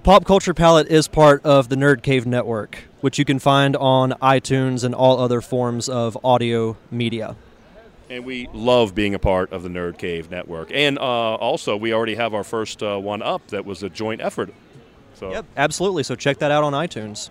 Pop 0.03 0.25
Culture 0.25 0.53
Palette 0.53 0.87
is 0.87 1.07
part 1.07 1.45
of 1.45 1.69
the 1.69 1.75
Nerd 1.75 2.01
Cave 2.01 2.25
Network, 2.25 2.85
which 3.01 3.19
you 3.19 3.25
can 3.25 3.37
find 3.37 3.75
on 3.75 4.11
iTunes 4.21 4.83
and 4.83 4.95
all 4.95 5.19
other 5.19 5.41
forms 5.41 5.89
of 5.89 6.17
audio 6.23 6.77
media. 6.89 7.35
And 8.09 8.25
we 8.25 8.47
love 8.53 8.95
being 8.95 9.13
a 9.13 9.19
part 9.19 9.51
of 9.51 9.61
the 9.61 9.69
Nerd 9.69 9.97
Cave 9.97 10.31
Network. 10.31 10.71
And 10.73 10.97
uh, 10.97 11.01
also, 11.01 11.75
we 11.77 11.93
already 11.93 12.15
have 12.15 12.33
our 12.33 12.43
first 12.43 12.81
uh, 12.81 12.97
one 12.97 13.21
up 13.21 13.45
that 13.47 13.65
was 13.65 13.83
a 13.83 13.89
joint 13.89 14.21
effort. 14.21 14.51
So, 15.13 15.31
Yep, 15.31 15.45
absolutely. 15.57 16.03
So 16.03 16.15
check 16.15 16.39
that 16.39 16.49
out 16.49 16.63
on 16.63 16.73
iTunes. 16.73 17.29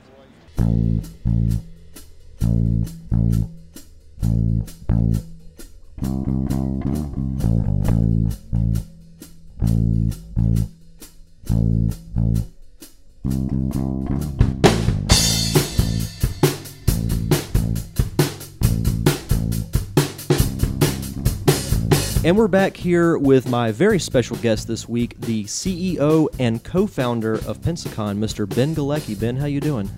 And 22.24 22.36
we're 22.36 22.48
back 22.48 22.76
here 22.76 23.16
with 23.18 23.48
my 23.48 23.72
very 23.72 23.98
special 23.98 24.36
guest 24.36 24.68
this 24.68 24.88
week, 24.88 25.20
the 25.20 25.44
CEO 25.44 26.28
and 26.38 26.62
co-founder 26.62 27.34
of 27.34 27.60
Pensacon, 27.60 28.18
Mr. 28.18 28.48
Ben 28.48 28.74
Galecki. 28.74 29.18
Ben, 29.18 29.36
how 29.36 29.46
you 29.46 29.60
doing? 29.60 29.90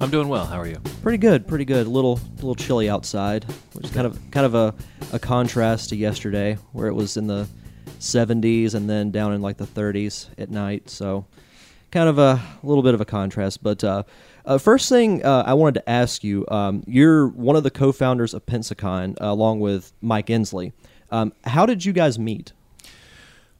I'm 0.00 0.10
doing 0.10 0.28
well. 0.28 0.44
How 0.44 0.60
are 0.60 0.66
you? 0.66 0.80
Pretty 1.02 1.18
good, 1.18 1.46
pretty 1.46 1.64
good. 1.64 1.86
A 1.86 1.90
little, 1.90 2.20
a 2.32 2.36
little 2.36 2.54
chilly 2.54 2.90
outside, 2.90 3.44
which 3.72 3.86
is 3.86 3.90
kind 3.90 4.06
of, 4.06 4.18
kind 4.30 4.46
of 4.46 4.54
a, 4.54 4.74
a 5.12 5.18
contrast 5.18 5.88
to 5.90 5.96
yesterday, 5.96 6.54
where 6.72 6.86
it 6.88 6.94
was 6.94 7.16
in 7.16 7.26
the 7.26 7.48
70s 8.00 8.74
and 8.74 8.88
then 8.88 9.10
down 9.10 9.32
in 9.32 9.42
like 9.42 9.56
the 9.56 9.66
30s 9.66 10.28
at 10.38 10.50
night. 10.50 10.90
So, 10.90 11.26
kind 11.90 12.08
of 12.08 12.18
a, 12.18 12.40
little 12.62 12.82
bit 12.82 12.94
of 12.94 13.00
a 13.00 13.04
contrast. 13.04 13.62
But 13.62 13.82
uh, 13.82 14.02
uh, 14.44 14.58
first 14.58 14.88
thing 14.88 15.24
uh, 15.24 15.44
I 15.46 15.54
wanted 15.54 15.74
to 15.74 15.90
ask 15.90 16.24
you, 16.24 16.44
um, 16.48 16.82
you're 16.86 17.28
one 17.28 17.56
of 17.56 17.62
the 17.62 17.70
co-founders 17.70 18.34
of 18.34 18.44
Pensacon, 18.46 19.20
uh, 19.20 19.26
along 19.26 19.60
with 19.60 19.92
Mike 20.00 20.26
Inslee. 20.26 20.72
Um, 21.10 21.32
how 21.44 21.66
did 21.66 21.84
you 21.84 21.92
guys 21.92 22.18
meet? 22.18 22.52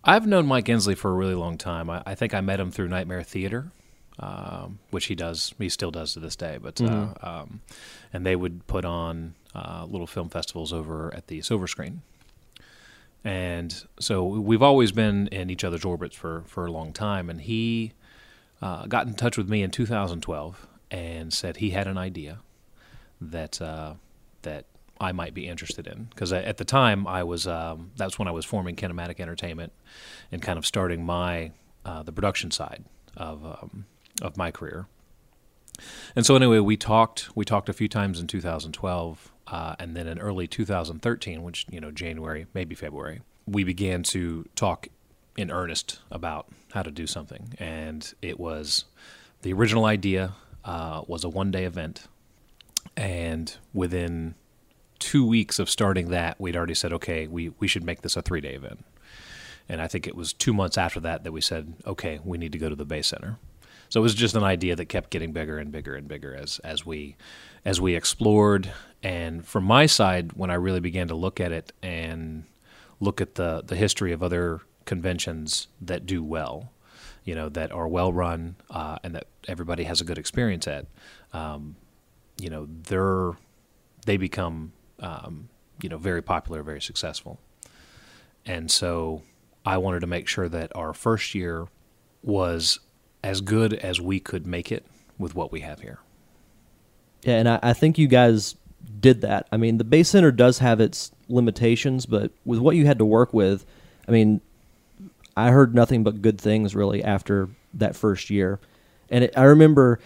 I've 0.05 0.27
known 0.27 0.47
Mike 0.47 0.67
Inslee 0.67 0.97
for 0.97 1.11
a 1.11 1.15
really 1.15 1.35
long 1.35 1.59
time. 1.59 1.91
I, 1.91 2.03
I 2.07 2.15
think 2.15 2.35
I 2.35 2.41
met 2.41 2.61
him 2.61 2.71
through 2.71 2.89
Nightmare 2.89 3.23
Theater, 3.23 3.73
um, 4.19 4.79
which 4.91 5.07
he 5.07 5.15
does, 5.15 5.55
he 5.59 5.69
still 5.69 5.91
does 5.91 6.15
to 6.15 6.21
this 6.21 6.37
day. 6.37 6.59
But 6.61 6.81
uh, 6.81 7.15
um, 7.21 7.61
and 8.13 8.25
they 8.25 8.37
would 8.37 8.67
put 8.67 8.85
on 8.85 9.35
uh, 9.55 9.87
little 9.89 10.07
film 10.07 10.29
festivals 10.29 10.73
over 10.73 11.13
at 11.15 11.27
the 11.27 11.43
Silver 11.43 11.67
Screen, 11.67 12.03
and 13.25 13.85
so 13.99 14.25
we've 14.25 14.63
always 14.63 14.93
been 14.93 15.27
in 15.29 15.51
each 15.51 15.65
other's 15.65 15.85
orbits 15.85 16.15
for 16.15 16.45
for 16.47 16.67
a 16.67 16.73
long 16.73 16.93
time. 16.93 17.29
And 17.29 17.41
he 17.41 17.93
uh, 18.61 18.87
got 18.87 19.07
in 19.07 19.15
touch 19.15 19.37
with 19.37 19.49
me 19.49 19.63
in 19.63 19.71
2012 19.71 20.67
and 20.91 21.33
said 21.33 21.59
he 21.59 21.71
had 21.71 21.87
an 21.87 21.99
idea 21.99 22.39
that 23.21 23.61
uh, 23.61 23.95
that 24.43 24.67
I 25.01 25.13
might 25.13 25.35
be 25.35 25.47
interested 25.47 25.87
in 25.87 26.05
because 26.05 26.33
at 26.33 26.57
the 26.57 26.65
time 26.65 27.07
I 27.07 27.23
was 27.23 27.47
um, 27.47 27.93
that's 27.97 28.19
when 28.19 28.29
I 28.29 28.33
was 28.33 28.45
forming 28.45 28.77
Kinematic 28.77 29.21
Entertainment 29.21 29.73
and 30.33 30.43
kind 30.43 30.59
of 30.59 30.67
starting 30.67 31.05
my 31.05 31.53
uh, 31.85 32.03
the 32.03 32.13
production 32.13 32.51
side 32.51 32.85
of 33.17 33.45
um, 33.45 33.87
of 34.23 34.37
my 34.37 34.51
career. 34.51 34.87
And 36.17 36.27
so 36.27 36.35
anyway, 36.35 36.59
we 36.59 36.77
talked 36.77 37.29
we 37.37 37.45
talked 37.45 37.69
a 37.69 37.73
few 37.73 37.89
times 37.89 38.19
in 38.19 38.27
2012, 38.27 39.33
uh, 39.47 39.77
and 39.79 39.97
then 39.97 40.09
in 40.09 40.19
early 40.19 40.49
2013, 40.49 41.43
which 41.43 41.67
you 41.71 41.81
know 41.81 41.91
January 41.91 42.47
maybe 42.55 42.75
February, 42.75 43.21
we 43.47 43.63
began 43.63 44.03
to 44.05 44.45
talk 44.57 44.89
in 45.39 45.51
earnest 45.51 46.01
about 46.11 46.49
how 46.75 46.83
to 46.83 46.91
do 46.91 47.07
something, 47.07 47.55
and 47.59 48.13
it 48.21 48.39
was 48.39 48.85
the 49.43 49.53
original 49.53 49.85
idea 49.85 50.35
uh, 50.65 51.03
was 51.07 51.25
a 51.25 51.29
one 51.29 51.51
day 51.51 51.65
event, 51.65 52.09
and 52.97 53.57
within 53.73 54.35
two 54.99 55.25
weeks 55.25 55.61
of 55.61 55.71
starting 55.71 56.09
that, 56.11 56.41
we'd 56.41 56.57
already 56.57 56.75
said, 56.75 56.93
okay, 56.93 57.29
we, 57.29 57.51
we 57.61 57.69
should 57.69 57.85
make 57.85 58.03
this 58.03 58.17
a 58.17 58.23
three 58.23 58.41
day 58.41 58.55
event. 58.55 58.85
And 59.69 59.81
I 59.81 59.87
think 59.87 60.07
it 60.09 60.17
was 60.17 60.33
two 60.33 60.53
months 60.53 60.77
after 60.77 60.99
that 61.01 61.25
that 61.25 61.33
we 61.33 61.41
said, 61.41 61.75
okay, 61.87 62.19
we 62.25 62.37
need 62.37 62.53
to 62.53 62.59
go 62.59 62.69
to 62.69 62.75
the 62.75 62.85
Bay 62.85 63.03
Center. 63.03 63.39
So 63.91 64.01
it 64.01 64.03
was 64.03 64.15
just 64.15 64.35
an 64.35 64.43
idea 64.43 64.75
that 64.77 64.87
kept 64.87 65.11
getting 65.11 65.33
bigger 65.33 65.59
and 65.59 65.71
bigger 65.71 65.95
and 65.95 66.09
bigger 66.09 66.35
as 66.35 66.59
as 66.61 66.85
we 66.85 67.17
as 67.65 67.81
we 67.81 67.95
explored. 67.95 68.73
And 69.03 69.47
from 69.47 69.65
my 69.65 69.87
side, 69.87 70.33
when 70.33 70.51
I 70.51 70.55
really 70.55 70.81
began 70.81 71.09
to 71.09 71.15
look 71.15 71.39
at 71.39 71.53
it 71.53 71.73
and 71.83 72.45
look 73.01 73.21
at 73.21 73.37
the 73.37 73.63
the 73.65 73.77
history 73.77 74.13
of 74.13 74.23
other 74.23 74.61
conventions 74.89 75.69
that 75.83 76.07
do 76.07 76.25
well, 76.25 76.73
you 77.23 77.35
know, 77.35 77.49
that 77.51 77.71
are 77.71 77.87
well 77.87 78.13
run 78.13 78.57
uh, 78.71 78.97
and 79.05 79.15
that 79.15 79.27
everybody 79.47 79.85
has 79.85 80.01
a 80.01 80.05
good 80.05 80.19
experience 80.19 80.67
at, 80.67 80.87
um, 81.33 81.77
you 82.41 82.49
know, 82.49 82.67
they're 82.85 83.33
they 84.07 84.17
become 84.17 84.73
um, 85.01 85.51
you 85.83 85.89
know 85.89 85.99
very 85.99 86.23
popular, 86.23 86.63
very 86.63 86.81
successful. 86.81 87.39
And 88.47 88.71
so 88.71 89.23
I 89.67 89.77
wanted 89.77 90.01
to 90.01 90.07
make 90.07 90.27
sure 90.27 90.49
that 90.49 90.75
our 90.75 90.95
first 90.95 91.35
year 91.35 91.69
was 92.23 92.81
as 93.23 93.43
good 93.43 93.75
as 93.75 94.01
we 94.01 94.19
could 94.21 94.47
make 94.47 94.73
it 94.73 94.87
with 95.19 95.35
what 95.35 95.53
we 95.53 95.61
have 95.61 95.81
here. 95.81 95.99
Yeah, 97.23 97.37
and 97.37 97.49
I, 97.49 97.59
I 97.63 97.73
think 97.75 97.99
you 97.99 98.09
guys 98.09 98.57
did 99.01 99.21
that. 99.21 99.49
I 99.53 99.59
mean, 99.59 99.77
the 99.77 99.85
Bay 99.85 100.03
Center 100.03 100.33
does 100.33 100.61
have 100.61 100.81
its 100.81 101.13
limitations, 101.29 102.07
but 102.07 102.33
with 102.47 102.61
what 102.61 102.77
you 102.77 102.87
had 102.87 102.99
to 102.99 103.05
work 103.05 103.35
with, 103.35 103.67
I 104.07 104.13
mean, 104.13 104.41
I 105.39 105.51
heard 105.51 105.75
nothing 105.75 106.03
but 106.03 106.21
good 106.21 106.41
things 106.41 106.75
really 106.75 107.03
after 107.03 107.49
that 107.75 107.95
first 107.95 108.31
year. 108.31 108.59
And 109.11 109.25
it, 109.25 109.35
I 109.37 109.45
remember 109.45 110.01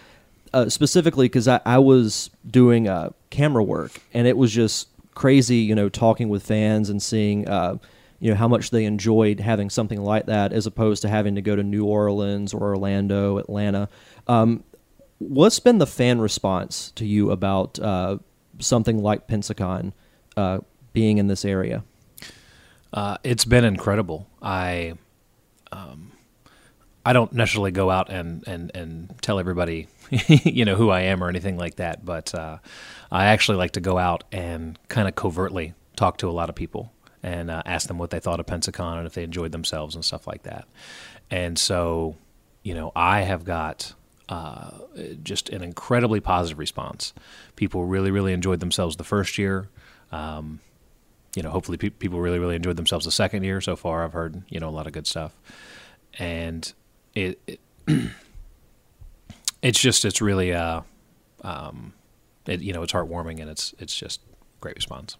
uh, 0.52 0.68
specifically 0.68 1.26
because 1.26 1.48
I, 1.48 1.60
I 1.64 1.78
was 1.78 2.30
doing 2.48 2.88
uh, 2.88 3.10
camera 3.30 3.62
work, 3.62 3.92
and 4.12 4.26
it 4.26 4.36
was 4.36 4.52
just 4.52 4.88
crazy, 5.14 5.56
you 5.56 5.74
know, 5.74 5.88
talking 5.88 6.28
with 6.28 6.42
fans 6.42 6.90
and 6.90 7.02
seeing, 7.02 7.48
uh, 7.48 7.78
you 8.20 8.30
know, 8.30 8.36
how 8.36 8.48
much 8.48 8.70
they 8.70 8.84
enjoyed 8.84 9.40
having 9.40 9.70
something 9.70 10.00
like 10.00 10.26
that 10.26 10.52
as 10.52 10.66
opposed 10.66 11.02
to 11.02 11.08
having 11.08 11.34
to 11.34 11.42
go 11.42 11.56
to 11.56 11.62
New 11.62 11.86
Orleans 11.86 12.54
or 12.54 12.62
Orlando, 12.62 13.38
Atlanta. 13.38 13.88
Um, 14.28 14.64
what's 15.18 15.60
been 15.60 15.78
the 15.78 15.86
fan 15.86 16.20
response 16.20 16.92
to 16.92 17.06
you 17.06 17.30
about 17.30 17.78
uh, 17.78 18.18
something 18.58 19.02
like 19.02 19.26
Pensacon 19.26 19.92
uh, 20.36 20.58
being 20.92 21.18
in 21.18 21.26
this 21.26 21.44
area? 21.44 21.84
Uh, 22.92 23.16
it's 23.24 23.46
been 23.46 23.64
incredible. 23.64 24.28
I, 24.42 24.94
um, 25.72 26.12
I 27.04 27.12
don't 27.12 27.32
necessarily 27.32 27.72
go 27.72 27.90
out 27.90 28.10
and, 28.10 28.46
and, 28.46 28.70
and 28.74 29.14
tell 29.22 29.40
everybody, 29.40 29.88
you 30.28 30.64
know, 30.64 30.76
who 30.76 30.90
I 30.90 31.02
am 31.02 31.24
or 31.24 31.28
anything 31.28 31.56
like 31.56 31.76
that, 31.76 32.04
but 32.04 32.32
uh, 32.34 32.58
I 33.10 33.26
actually 33.26 33.58
like 33.58 33.72
to 33.72 33.80
go 33.80 33.98
out 33.98 34.24
and 34.30 34.78
kind 34.88 35.08
of 35.08 35.16
covertly 35.16 35.74
talk 35.96 36.18
to 36.18 36.28
a 36.28 36.32
lot 36.32 36.48
of 36.48 36.54
people 36.54 36.92
and 37.22 37.50
uh, 37.50 37.62
ask 37.66 37.88
them 37.88 37.98
what 37.98 38.10
they 38.10 38.20
thought 38.20 38.40
of 38.40 38.46
Pensacon 38.46 38.98
and 38.98 39.06
if 39.06 39.14
they 39.14 39.24
enjoyed 39.24 39.52
themselves 39.52 39.94
and 39.94 40.04
stuff 40.04 40.26
like 40.26 40.42
that. 40.42 40.68
And 41.30 41.58
so, 41.58 42.16
you 42.62 42.74
know, 42.74 42.92
I 42.94 43.22
have 43.22 43.44
got 43.44 43.94
uh, 44.28 44.70
just 45.22 45.48
an 45.48 45.62
incredibly 45.62 46.20
positive 46.20 46.58
response. 46.58 47.12
People 47.56 47.84
really, 47.84 48.10
really 48.10 48.32
enjoyed 48.32 48.60
themselves 48.60 48.96
the 48.96 49.04
first 49.04 49.38
year. 49.38 49.68
Um, 50.10 50.60
you 51.34 51.42
know, 51.42 51.50
hopefully 51.50 51.78
pe- 51.78 51.90
people 51.90 52.20
really, 52.20 52.38
really 52.38 52.56
enjoyed 52.56 52.76
themselves 52.76 53.04
the 53.04 53.12
second 53.12 53.42
year. 53.44 53.60
So 53.60 53.76
far, 53.76 54.04
I've 54.04 54.12
heard 54.12 54.42
you 54.48 54.60
know 54.60 54.68
a 54.68 54.70
lot 54.70 54.86
of 54.86 54.92
good 54.92 55.06
stuff, 55.06 55.32
and 56.18 56.72
it, 57.14 57.40
it 57.46 57.60
it's 59.62 59.80
just 59.80 60.04
it's 60.04 60.20
really 60.20 60.52
uh, 60.52 60.82
um, 61.42 61.94
it, 62.46 62.60
you 62.60 62.72
know 62.72 62.82
it's 62.82 62.92
heartwarming 62.92 63.40
and 63.40 63.48
it's 63.48 63.74
it's 63.78 63.94
just 63.94 64.20
great 64.60 64.76
response. 64.76 65.16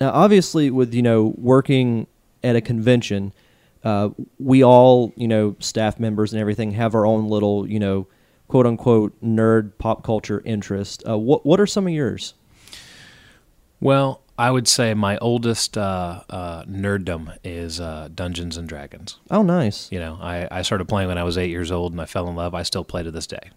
Now, 0.00 0.10
obviously, 0.10 0.70
with 0.70 0.94
you 0.94 1.02
know 1.02 1.34
working 1.36 2.06
at 2.44 2.56
a 2.56 2.60
convention, 2.60 3.32
uh, 3.84 4.10
we 4.38 4.62
all 4.62 5.12
you 5.16 5.28
know 5.28 5.56
staff 5.58 5.98
members 5.98 6.32
and 6.32 6.40
everything 6.40 6.72
have 6.72 6.94
our 6.94 7.06
own 7.06 7.28
little 7.28 7.68
you 7.68 7.80
know 7.80 8.06
quote 8.48 8.66
unquote 8.66 9.20
nerd 9.22 9.72
pop 9.78 10.04
culture 10.04 10.42
interest. 10.44 11.02
Uh, 11.08 11.18
what 11.18 11.44
what 11.44 11.58
are 11.58 11.66
some 11.66 11.86
of 11.86 11.92
yours? 11.92 12.34
Well, 13.80 14.22
I 14.38 14.50
would 14.50 14.66
say 14.66 14.94
my 14.94 15.18
oldest 15.18 15.76
uh, 15.76 16.22
uh, 16.30 16.64
nerddom 16.64 17.36
is 17.44 17.80
uh, 17.80 18.08
Dungeons 18.14 18.56
and 18.56 18.68
Dragons. 18.68 19.18
Oh, 19.30 19.42
nice. 19.42 19.90
You 19.92 20.00
know, 20.00 20.18
I, 20.20 20.48
I 20.50 20.62
started 20.62 20.88
playing 20.88 21.08
when 21.08 21.18
I 21.18 21.24
was 21.24 21.36
eight 21.36 21.50
years 21.50 21.70
old, 21.70 21.92
and 21.92 22.00
I 22.00 22.06
fell 22.06 22.28
in 22.28 22.34
love. 22.34 22.54
I 22.54 22.62
still 22.62 22.84
play 22.84 23.02
to 23.02 23.10
this 23.10 23.26
day. 23.26 23.50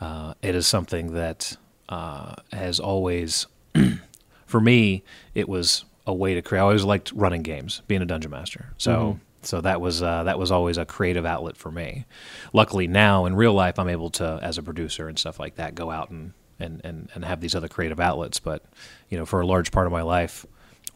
Uh, 0.00 0.34
it 0.42 0.54
is 0.54 0.66
something 0.66 1.14
that 1.14 1.56
uh, 1.88 2.34
has 2.52 2.80
always, 2.80 3.46
for 4.46 4.60
me, 4.60 5.02
it 5.34 5.48
was 5.48 5.84
a 6.06 6.12
way 6.12 6.34
to 6.34 6.42
create. 6.42 6.60
I 6.60 6.64
always 6.64 6.84
liked 6.84 7.12
running 7.12 7.42
games, 7.42 7.80
being 7.88 8.02
a 8.02 8.06
dungeon 8.06 8.30
master. 8.30 8.72
So. 8.78 8.96
Mm-hmm. 8.96 9.18
So 9.44 9.60
that 9.60 9.82
was 9.82 10.02
uh, 10.02 10.22
that 10.22 10.38
was 10.38 10.50
always 10.50 10.78
a 10.78 10.86
creative 10.86 11.26
outlet 11.26 11.58
for 11.58 11.70
me. 11.70 12.06
Luckily, 12.54 12.86
now 12.86 13.26
in 13.26 13.36
real 13.36 13.52
life, 13.52 13.78
I'm 13.78 13.90
able 13.90 14.08
to, 14.12 14.38
as 14.40 14.56
a 14.56 14.62
producer 14.62 15.06
and 15.06 15.18
stuff 15.18 15.38
like 15.38 15.56
that, 15.56 15.74
go 15.74 15.90
out 15.90 16.08
and 16.08 16.32
and, 16.58 16.80
and, 16.84 17.10
and 17.14 17.24
have 17.24 17.40
these 17.40 17.54
other 17.54 17.68
creative 17.68 18.00
outlets. 18.00 18.40
But, 18.40 18.64
you 19.08 19.18
know, 19.18 19.26
for 19.26 19.40
a 19.40 19.46
large 19.46 19.70
part 19.72 19.86
of 19.86 19.92
my 19.92 20.02
life, 20.02 20.46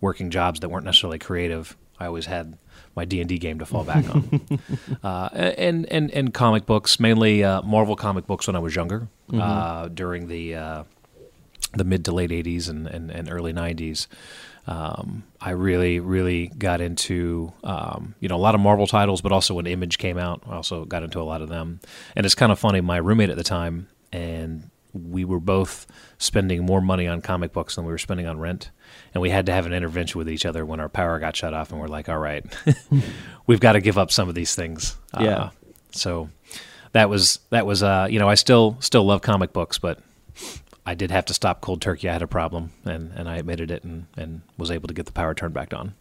working 0.01 0.31
jobs 0.31 0.61
that 0.61 0.69
weren't 0.69 0.85
necessarily 0.85 1.19
creative, 1.19 1.77
I 1.99 2.07
always 2.07 2.27
had 2.27 2.57
my 2.95 3.05
D 3.05 3.21
and 3.21 3.29
D 3.29 3.39
game 3.39 3.59
to 3.59 3.67
fall 3.67 3.85
back 3.85 4.09
on. 4.09 4.41
uh, 5.03 5.29
and, 5.33 5.87
and, 5.87 6.11
and 6.13 6.33
comic 6.35 6.67
books, 6.67 7.01
mainly 7.01 7.43
uh, 7.45 7.63
Marvel 7.63 7.97
comic 7.97 8.27
books 8.27 8.47
when 8.47 8.57
I 8.57 8.61
was 8.61 8.75
younger, 8.75 9.09
Mm-hmm. 9.29 9.41
uh, 9.43 9.89
during 9.89 10.29
the, 10.29 10.55
uh, 10.55 10.85
the 11.75 11.85
mid 11.85 12.05
to 12.07 12.13
late 12.13 12.31
80s 12.31 12.71
and, 12.71 12.87
and, 12.87 13.11
and 13.11 13.31
early 13.31 13.53
90s. 13.53 14.07
Um, 14.67 15.25
I 15.41 15.51
really, 15.51 15.99
really 16.01 16.47
got 16.49 16.81
into, 16.81 17.53
um, 17.65 18.15
you 18.21 18.29
know, 18.29 18.37
a 18.37 18.39
lot 18.39 18.55
of 18.55 18.61
Marvel 18.63 18.87
titles, 18.87 19.21
but 19.21 19.33
also 19.33 19.53
when 19.55 19.67
Image 19.67 19.99
came 19.99 20.17
out, 20.19 20.43
I 20.47 20.55
also 20.57 20.85
got 20.87 21.03
into 21.03 21.21
a 21.21 21.25
lot 21.25 21.43
of 21.43 21.49
them. 21.51 21.81
And 22.17 22.25
it's 22.25 22.35
kind 22.35 22.53
of 22.53 22.59
funny. 22.59 22.81
My 22.81 22.97
roommate 22.99 23.29
at 23.31 23.37
the 23.37 23.45
time 23.45 23.89
and 24.13 24.71
we 24.99 25.25
were 25.25 25.41
both 25.41 25.87
spending 26.19 26.65
more 26.65 26.81
money 26.81 27.07
on 27.07 27.21
comic 27.21 27.53
books 27.53 27.77
than 27.77 27.85
we 27.85 27.93
were 27.93 27.99
spending 27.99 28.27
on 28.27 28.39
rent, 28.39 28.71
and 29.15 29.23
we 29.23 29.31
had 29.31 29.47
to 29.47 29.53
have 29.53 29.67
an 29.67 29.73
intervention 29.73 30.19
with 30.19 30.29
each 30.29 30.47
other 30.47 30.65
when 30.65 30.81
our 30.81 30.89
power 30.89 31.19
got 31.19 31.37
shut 31.37 31.55
off, 31.55 31.71
and 31.71 31.81
we're 31.81 31.89
like, 31.89 32.09
all 32.09 32.19
right, 32.19 32.45
we've 33.47 33.61
got 33.61 33.73
to 33.73 33.81
give 33.81 33.99
up 33.99 34.11
some 34.11 34.29
of 34.29 34.35
these 34.35 34.55
things. 34.55 34.97
Yeah. 35.19 35.37
Uh, 35.37 35.51
so 35.91 36.29
that 36.93 37.09
was 37.09 37.39
that 37.51 37.67
was 37.67 37.83
uh, 37.83 38.09
you 38.11 38.19
know 38.19 38.29
I 38.29 38.35
still 38.35 38.77
still 38.81 39.05
love 39.05 39.23
comic 39.23 39.53
books, 39.53 39.79
but 39.79 40.01
I 40.89 40.95
did 40.95 41.11
have 41.11 41.27
to 41.27 41.35
stop 41.35 41.61
cold 41.61 41.83
turkey. 41.83 42.09
I 42.09 42.15
had 42.15 42.23
a 42.23 42.27
problem, 42.27 42.73
and, 42.87 43.13
and 43.15 43.29
I 43.29 43.37
admitted 43.37 43.71
it, 43.71 43.85
and, 43.85 44.07
and 44.17 44.41
was 44.57 44.71
able 44.71 44.89
to 44.89 44.95
get 44.95 45.05
the 45.05 45.13
power 45.13 45.35
turned 45.35 45.53
back 45.53 45.75
on. 45.75 45.95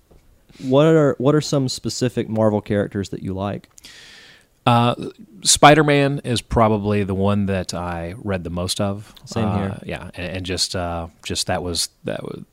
What 0.64 0.86
are 0.86 1.16
what 1.18 1.36
are 1.36 1.42
some 1.42 1.68
specific 1.68 2.30
Marvel 2.30 2.62
characters 2.62 3.10
that 3.10 3.22
you 3.22 3.34
like? 3.34 3.70
Uh, 4.68 4.96
Spider 5.44 5.84
Man 5.84 6.20
is 6.26 6.42
probably 6.42 7.04
the 7.04 7.14
one 7.16 7.46
that 7.46 7.74
I 7.74 8.16
read 8.18 8.44
the 8.44 8.50
most 8.50 8.82
of. 8.82 9.14
Same 9.26 9.46
Uh, 9.46 9.58
here. 9.58 9.80
yeah, 9.86 10.12
and, 10.16 10.38
and 10.38 10.46
just 10.46 10.76
uh, 10.76 11.08
just 11.24 11.48
that 11.48 11.64
was 11.64 11.88
that 12.04 12.22
was. 12.24 12.44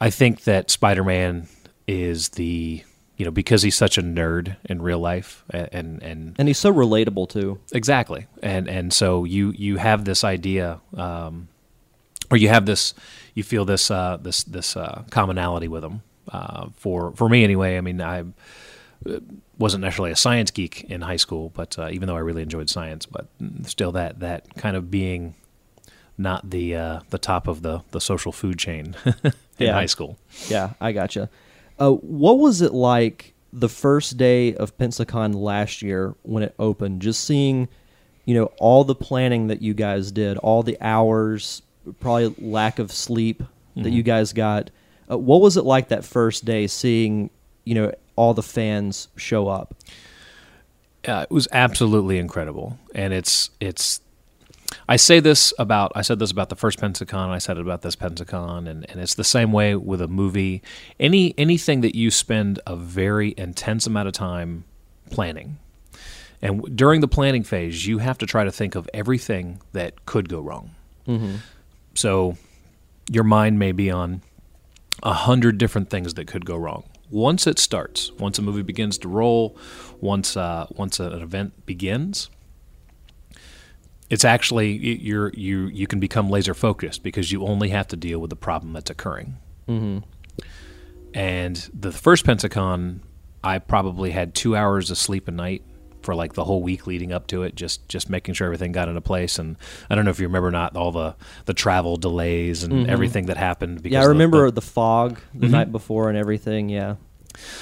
I 0.00 0.10
think 0.10 0.44
that 0.44 0.70
Spider 0.70 1.04
Man 1.04 1.48
is 1.86 2.30
the 2.30 2.82
you 3.18 3.24
know 3.26 3.30
because 3.30 3.62
he's 3.62 3.76
such 3.76 3.98
a 3.98 4.02
nerd 4.02 4.56
in 4.64 4.80
real 4.80 4.98
life, 4.98 5.44
and 5.50 6.02
and 6.02 6.34
And 6.38 6.48
he's 6.48 6.58
so 6.58 6.72
relatable 6.72 7.28
too. 7.28 7.58
Exactly, 7.72 8.26
and 8.42 8.66
and 8.68 8.90
so 8.92 9.24
you 9.24 9.52
you 9.56 9.76
have 9.76 10.04
this 10.06 10.24
idea, 10.24 10.80
um, 10.96 11.48
or 12.30 12.38
you 12.38 12.48
have 12.48 12.64
this, 12.64 12.94
you 13.34 13.42
feel 13.42 13.64
this 13.66 13.90
uh, 13.90 14.16
this 14.22 14.44
this 14.44 14.76
uh, 14.76 15.04
commonality 15.10 15.68
with 15.68 15.82
them. 15.82 16.00
Uh, 16.32 16.68
for 16.76 17.12
for 17.12 17.28
me 17.28 17.44
anyway, 17.44 17.76
I 17.76 17.80
mean 17.82 18.00
I 18.00 18.20
uh, 18.20 18.24
wasn't 19.58 19.82
necessarily 19.82 20.12
a 20.12 20.16
science 20.16 20.50
geek 20.50 20.84
in 20.84 21.00
high 21.02 21.16
school, 21.16 21.50
but 21.54 21.78
uh, 21.78 21.88
even 21.90 22.06
though 22.08 22.16
I 22.16 22.20
really 22.20 22.42
enjoyed 22.42 22.68
science, 22.70 23.06
but 23.06 23.26
still 23.64 23.92
that 23.92 24.20
that 24.20 24.54
kind 24.56 24.76
of 24.76 24.90
being 24.90 25.34
not 26.18 26.48
the 26.50 26.74
uh, 26.76 27.00
the 27.10 27.18
top 27.18 27.46
of 27.46 27.62
the 27.62 27.82
the 27.90 28.00
social 28.00 28.32
food 28.32 28.58
chain 28.58 28.94
in 29.24 29.32
Yeah. 29.58 29.72
high 29.72 29.86
school. 29.86 30.18
Yeah, 30.48 30.72
I 30.80 30.92
gotcha. 30.92 31.28
Uh, 31.78 31.92
what 31.92 32.38
was 32.38 32.62
it 32.62 32.72
like 32.72 33.34
the 33.52 33.68
first 33.68 34.16
day 34.16 34.54
of 34.54 34.76
Pensacon 34.78 35.34
last 35.34 35.82
year 35.82 36.14
when 36.22 36.42
it 36.42 36.54
opened? 36.58 37.02
Just 37.02 37.24
seeing, 37.24 37.68
you 38.24 38.34
know, 38.34 38.46
all 38.58 38.82
the 38.84 38.94
planning 38.94 39.48
that 39.48 39.60
you 39.60 39.74
guys 39.74 40.10
did, 40.10 40.38
all 40.38 40.62
the 40.62 40.78
hours, 40.80 41.60
probably 42.00 42.34
lack 42.38 42.78
of 42.78 42.90
sleep 42.92 43.42
that 43.76 43.90
you 43.90 44.02
guys 44.02 44.32
got. 44.32 44.70
Uh, 45.10 45.18
what 45.18 45.42
was 45.42 45.58
it 45.58 45.64
like 45.66 45.88
that 45.88 46.02
first 46.02 46.46
day 46.46 46.66
seeing, 46.66 47.28
you 47.64 47.74
know, 47.74 47.92
all 48.16 48.34
the 48.34 48.42
fans 48.42 49.08
show 49.16 49.48
up? 49.48 49.74
uh, 51.06 51.26
it 51.28 51.32
was 51.32 51.48
absolutely 51.52 52.18
incredible, 52.18 52.78
and 52.94 53.12
it's 53.12 53.50
it's. 53.60 54.00
I 54.88 54.96
say 54.96 55.20
this 55.20 55.52
about 55.58 55.92
I 55.94 56.02
said 56.02 56.18
this 56.18 56.30
about 56.30 56.48
the 56.48 56.56
first 56.56 56.80
Pensacon. 56.80 57.28
I 57.28 57.38
said 57.38 57.58
it 57.58 57.60
about 57.60 57.82
this 57.82 57.94
Pensacon, 57.96 58.68
and, 58.68 58.88
and 58.90 59.00
it's 59.00 59.14
the 59.14 59.24
same 59.24 59.52
way 59.52 59.76
with 59.76 60.00
a 60.00 60.08
movie. 60.08 60.62
Any 60.98 61.34
anything 61.38 61.80
that 61.82 61.94
you 61.94 62.10
spend 62.10 62.60
a 62.66 62.74
very 62.76 63.34
intense 63.38 63.86
amount 63.86 64.08
of 64.08 64.14
time 64.14 64.64
planning, 65.10 65.58
and 66.42 66.56
w- 66.58 66.74
during 66.74 67.00
the 67.00 67.08
planning 67.08 67.44
phase, 67.44 67.86
you 67.86 67.98
have 67.98 68.18
to 68.18 68.26
try 68.26 68.44
to 68.44 68.50
think 68.52 68.74
of 68.74 68.88
everything 68.92 69.60
that 69.72 70.06
could 70.06 70.28
go 70.28 70.40
wrong. 70.40 70.74
So, 71.94 72.36
your 73.10 73.24
mind 73.24 73.60
may 73.60 73.70
be 73.70 73.92
on 73.92 74.22
a 75.04 75.12
hundred 75.12 75.58
different 75.58 75.88
things 75.88 76.14
that 76.14 76.26
could 76.26 76.44
go 76.44 76.56
wrong. 76.56 76.82
Once 77.10 77.46
it 77.46 77.58
starts, 77.58 78.10
once 78.12 78.38
a 78.38 78.42
movie 78.42 78.62
begins 78.62 78.98
to 78.98 79.08
roll, 79.08 79.56
once 80.00 80.36
uh, 80.36 80.66
once 80.70 80.98
an 80.98 81.22
event 81.22 81.66
begins, 81.66 82.30
it's 84.10 84.24
actually 84.24 84.72
you're 84.72 85.30
you 85.34 85.66
you 85.68 85.86
can 85.86 86.00
become 86.00 86.28
laser 86.30 86.54
focused 86.54 87.02
because 87.02 87.32
you 87.32 87.44
only 87.44 87.68
have 87.68 87.86
to 87.88 87.96
deal 87.96 88.18
with 88.18 88.30
the 88.30 88.36
problem 88.36 88.72
that's 88.72 88.90
occurring. 88.90 89.36
Mm-hmm. 89.68 89.98
And 91.14 91.70
the 91.72 91.92
first 91.92 92.26
Pensacon, 92.26 93.00
I 93.42 93.58
probably 93.58 94.10
had 94.10 94.34
two 94.34 94.54
hours 94.54 94.90
of 94.90 94.98
sleep 94.98 95.28
a 95.28 95.30
night 95.30 95.62
for 96.06 96.14
like 96.14 96.34
the 96.34 96.44
whole 96.44 96.62
week 96.62 96.86
leading 96.86 97.12
up 97.12 97.26
to 97.26 97.42
it, 97.42 97.56
just 97.56 97.86
just 97.88 98.08
making 98.08 98.32
sure 98.32 98.46
everything 98.46 98.72
got 98.72 98.88
into 98.88 99.00
place. 99.00 99.38
And 99.38 99.56
I 99.90 99.94
don't 99.96 100.04
know 100.04 100.12
if 100.12 100.20
you 100.20 100.26
remember 100.26 100.48
or 100.48 100.52
not 100.52 100.76
all 100.76 100.92
the 100.92 101.16
the 101.44 101.52
travel 101.52 101.96
delays 101.96 102.62
and 102.62 102.72
mm-hmm. 102.72 102.90
everything 102.90 103.26
that 103.26 103.36
happened. 103.36 103.82
Because 103.82 103.94
Yeah, 103.94 104.02
I 104.02 104.06
remember 104.06 104.46
the- 104.46 104.60
the, 104.60 104.60
fog 104.62 105.20
the 105.34 105.46
mm-hmm. 105.46 105.52
night 105.52 105.72
before 105.72 106.08
and 106.08 106.16
everything. 106.16 106.68
Yeah. 106.70 106.94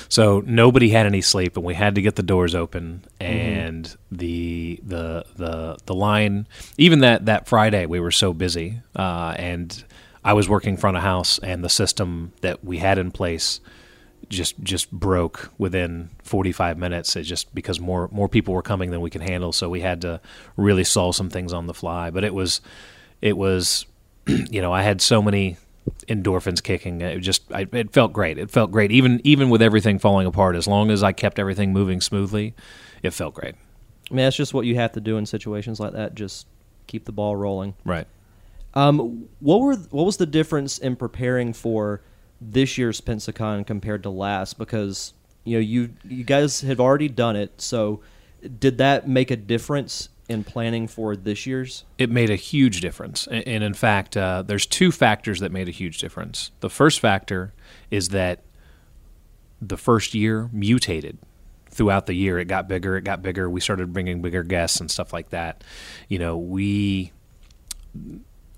so 0.09 0.43
nobody 0.47 0.91
had 0.91 1.07
any 1.07 1.23
sleep, 1.23 1.57
and 1.57 1.65
we 1.65 1.75
had 1.75 1.97
to 1.97 2.03
get 2.03 2.15
the 2.15 2.23
doors 2.23 2.55
open. 2.55 3.05
Mm-hmm. 3.19 3.33
And 3.33 3.97
the 4.13 4.79
the 4.83 5.25
the 5.37 5.79
the 5.87 5.95
line, 5.95 6.47
even 6.77 7.01
that 7.01 7.27
that 7.27 7.49
Friday, 7.49 7.87
we 7.87 7.99
were 7.99 8.13
so 8.13 8.33
busy, 8.35 8.81
uh, 8.95 9.35
and 9.39 9.85
I 10.23 10.35
was 10.35 10.49
working 10.49 10.77
front 10.77 10.99
of 10.99 11.03
house, 11.03 11.39
and 11.39 11.65
the 11.65 11.71
system 11.71 12.33
that 12.43 12.63
we 12.63 12.79
had 12.79 12.99
in 12.99 13.11
place 13.11 13.61
just 14.29 14.59
just 14.61 14.91
broke 14.91 15.51
within 15.59 16.11
45 16.23 16.79
minutes. 16.79 17.17
It 17.17 17.23
just 17.23 17.55
because 17.55 17.81
more 17.81 18.09
more 18.13 18.29
people 18.29 18.55
were 18.55 18.63
coming 18.63 18.91
than 18.91 19.01
we 19.01 19.11
could 19.11 19.23
handle, 19.23 19.53
so 19.53 19.69
we 19.69 19.81
had 19.81 20.01
to 20.03 20.21
really 20.57 20.85
solve 20.85 21.17
some 21.17 21.31
things 21.31 21.53
on 21.53 21.67
the 21.67 21.75
fly. 21.75 22.11
But 22.11 22.25
it 22.25 22.35
was 22.35 22.61
it 23.21 23.37
was 23.37 23.87
you 24.27 24.61
know 24.63 24.73
I 24.73 24.83
had 24.83 25.01
so 25.01 25.23
many 25.23 25.57
endorphins 26.09 26.63
kicking. 26.63 27.01
It 27.01 27.21
just 27.21 27.51
I, 27.53 27.67
it 27.73 27.93
felt 27.93 28.13
great. 28.13 28.39
It 28.39 28.51
felt 28.51 28.71
great 28.71 28.91
even 28.91 29.21
even 29.25 29.51
with 29.51 29.63
everything 29.63 29.99
falling 29.99 30.27
apart. 30.27 30.57
As 30.57 30.67
long 30.67 30.91
as 30.91 31.03
I 31.03 31.13
kept 31.13 31.39
everything 31.39 31.73
moving 31.73 32.01
smoothly, 32.01 32.55
it 33.03 33.11
felt 33.11 33.35
great. 33.35 33.55
I 34.11 34.15
mean, 34.15 34.25
that's 34.25 34.37
just 34.37 34.55
what 34.55 34.67
you 34.67 34.75
have 34.77 34.93
to 34.93 35.01
do 35.01 35.17
in 35.17 35.27
situations 35.27 35.81
like 35.81 35.93
that. 35.93 36.15
Just 36.15 36.47
keep 36.87 37.05
the 37.05 37.13
ball 37.13 37.37
rolling. 37.37 37.75
Right. 37.85 38.07
Um, 38.75 39.29
what 39.41 39.61
were 39.61 39.77
what 39.77 40.05
was 40.05 40.17
the 40.17 40.27
difference 40.27 40.79
in 40.79 40.97
preparing 40.97 41.53
for 41.53 42.03
this 42.53 42.79
year's 42.79 43.01
Pensacon 43.01 43.67
compared 43.67 44.03
to 44.03 44.11
last? 44.11 44.59
Because 44.59 45.15
you 45.45 45.57
know 45.57 45.61
you 45.61 45.91
you 46.05 46.25
guys 46.25 46.61
have 46.63 46.81
already 46.81 47.09
done 47.09 47.37
it. 47.37 47.61
So 47.61 48.01
did 48.59 48.79
that 48.79 49.09
make 49.09 49.31
a 49.31 49.37
difference 49.37 50.09
in 50.29 50.43
planning 50.45 50.89
for 50.89 51.17
this 51.17 51.47
year's? 51.47 51.85
it 51.99 52.11
made 52.11 52.31
a 52.31 52.37
huge 52.37 52.81
difference. 52.81 53.27
And 53.27 53.63
in 53.63 53.75
fact, 53.75 54.17
uh, 54.17 54.43
there's 54.43 54.67
two 54.67 54.91
factors 54.91 55.41
that 55.41 55.53
made 55.53 55.69
a 55.69 55.73
huge 55.73 55.99
difference. 55.99 56.51
The 56.61 56.71
first 56.71 57.01
factor 57.01 57.53
is 57.91 58.09
that 58.11 58.43
the 59.61 59.77
first 59.77 60.15
year 60.15 60.49
mutated 60.53 61.19
throughout 61.71 62.07
the 62.07 62.15
year. 62.15 62.39
It 62.39 62.47
got 62.47 62.69
bigger, 62.69 62.97
it 62.97 63.05
got 63.05 63.23
bigger. 63.23 63.51
We 63.51 63.61
started 63.61 63.93
bringing 63.93 64.23
bigger 64.23 64.43
guests 64.43 64.81
and 64.81 64.91
stuff 64.91 65.13
like 65.13 65.31
that. 65.31 65.65
You 66.09 66.19
know, 66.19 66.37
we 66.37 67.13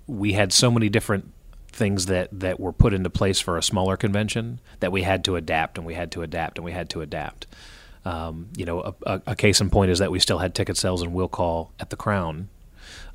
we 0.06 0.32
had 0.32 0.52
so 0.52 0.70
many 0.70 0.88
different 0.88 1.32
things 1.76 2.06
that 2.06 2.28
that 2.32 2.58
were 2.58 2.72
put 2.72 2.92
into 2.92 3.10
place 3.10 3.40
for 3.40 3.56
a 3.56 3.62
smaller 3.62 3.96
convention 3.96 4.60
that 4.80 4.90
we 4.90 5.02
had 5.02 5.24
to 5.24 5.36
adapt 5.36 5.78
and 5.78 5.86
we 5.86 5.94
had 5.94 6.10
to 6.12 6.22
adapt 6.22 6.58
and 6.58 6.64
we 6.64 6.72
had 6.72 6.90
to 6.90 7.02
adapt. 7.02 7.46
Um, 8.04 8.48
you 8.56 8.64
know, 8.64 8.80
a, 8.80 8.94
a, 9.04 9.22
a 9.28 9.36
case 9.36 9.60
in 9.60 9.68
point 9.68 9.90
is 9.90 9.98
that 9.98 10.10
we 10.10 10.20
still 10.20 10.38
had 10.38 10.54
ticket 10.54 10.76
sales 10.76 11.02
and 11.02 11.12
will 11.12 11.28
call 11.28 11.72
at 11.80 11.90
the 11.90 11.96
Crowne 11.96 12.46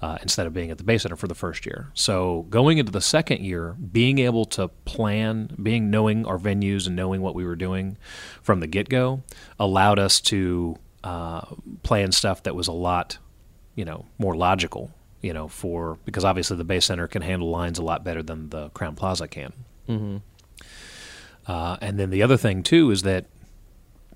uh, 0.02 0.17
instead 0.21 0.47
of 0.47 0.54
being 0.54 0.69
at 0.71 0.78
the 0.78 0.84
Bay 0.84 0.97
Center 0.97 1.15
for 1.15 1.28
the 1.28 1.36
first 1.36 1.65
year. 1.65 1.91
So 1.93 2.45
going 2.50 2.78
into 2.78 2.91
the 2.91 3.02
second 3.02 3.43
year, 3.43 3.76
being 3.91 4.19
able 4.19 4.45
to 4.45 4.67
plan, 4.86 5.56
being 5.62 5.89
knowing 5.89 6.26
our 6.26 6.38
venues 6.38 6.88
and 6.88 6.95
knowing 6.95 7.21
what 7.21 7.36
we 7.36 7.45
were 7.45 7.56
doing 7.56 7.97
from 8.41 8.60
the 8.60 8.67
get 8.67 8.89
go, 8.89 9.24
allowed 9.60 10.00
us 10.00 10.19
to 10.21 10.78
uh, 11.04 11.41
plan 11.84 12.12
stuff 12.12 12.43
that 12.43 12.56
was 12.56 12.67
a 12.67 12.74
lot, 12.74 13.17
you 13.76 13.86
know, 13.86 14.06
more 14.17 14.36
logical. 14.36 14.91
You 15.22 15.34
know, 15.34 15.48
for 15.48 16.00
because 16.06 16.26
obviously 16.26 16.58
the 16.58 16.64
Bay 16.64 16.80
Center 16.80 17.08
can 17.08 17.22
handle 17.22 17.50
lines 17.50 17.78
a 17.78 17.84
lot 17.84 18.04
better 18.04 18.24
than 18.24 18.50
the 18.50 18.70
Crowne 18.72 18.96
Plaza 18.96 19.28
can. 19.28 19.54
Mm-hmm. 19.88 20.18
Uh, 21.48 21.78
and 21.82 22.00
then 22.00 22.10
the 22.10 22.24
other 22.24 22.38
thing 22.38 22.64
too 22.64 22.92
is 22.92 23.02
that 23.04 23.26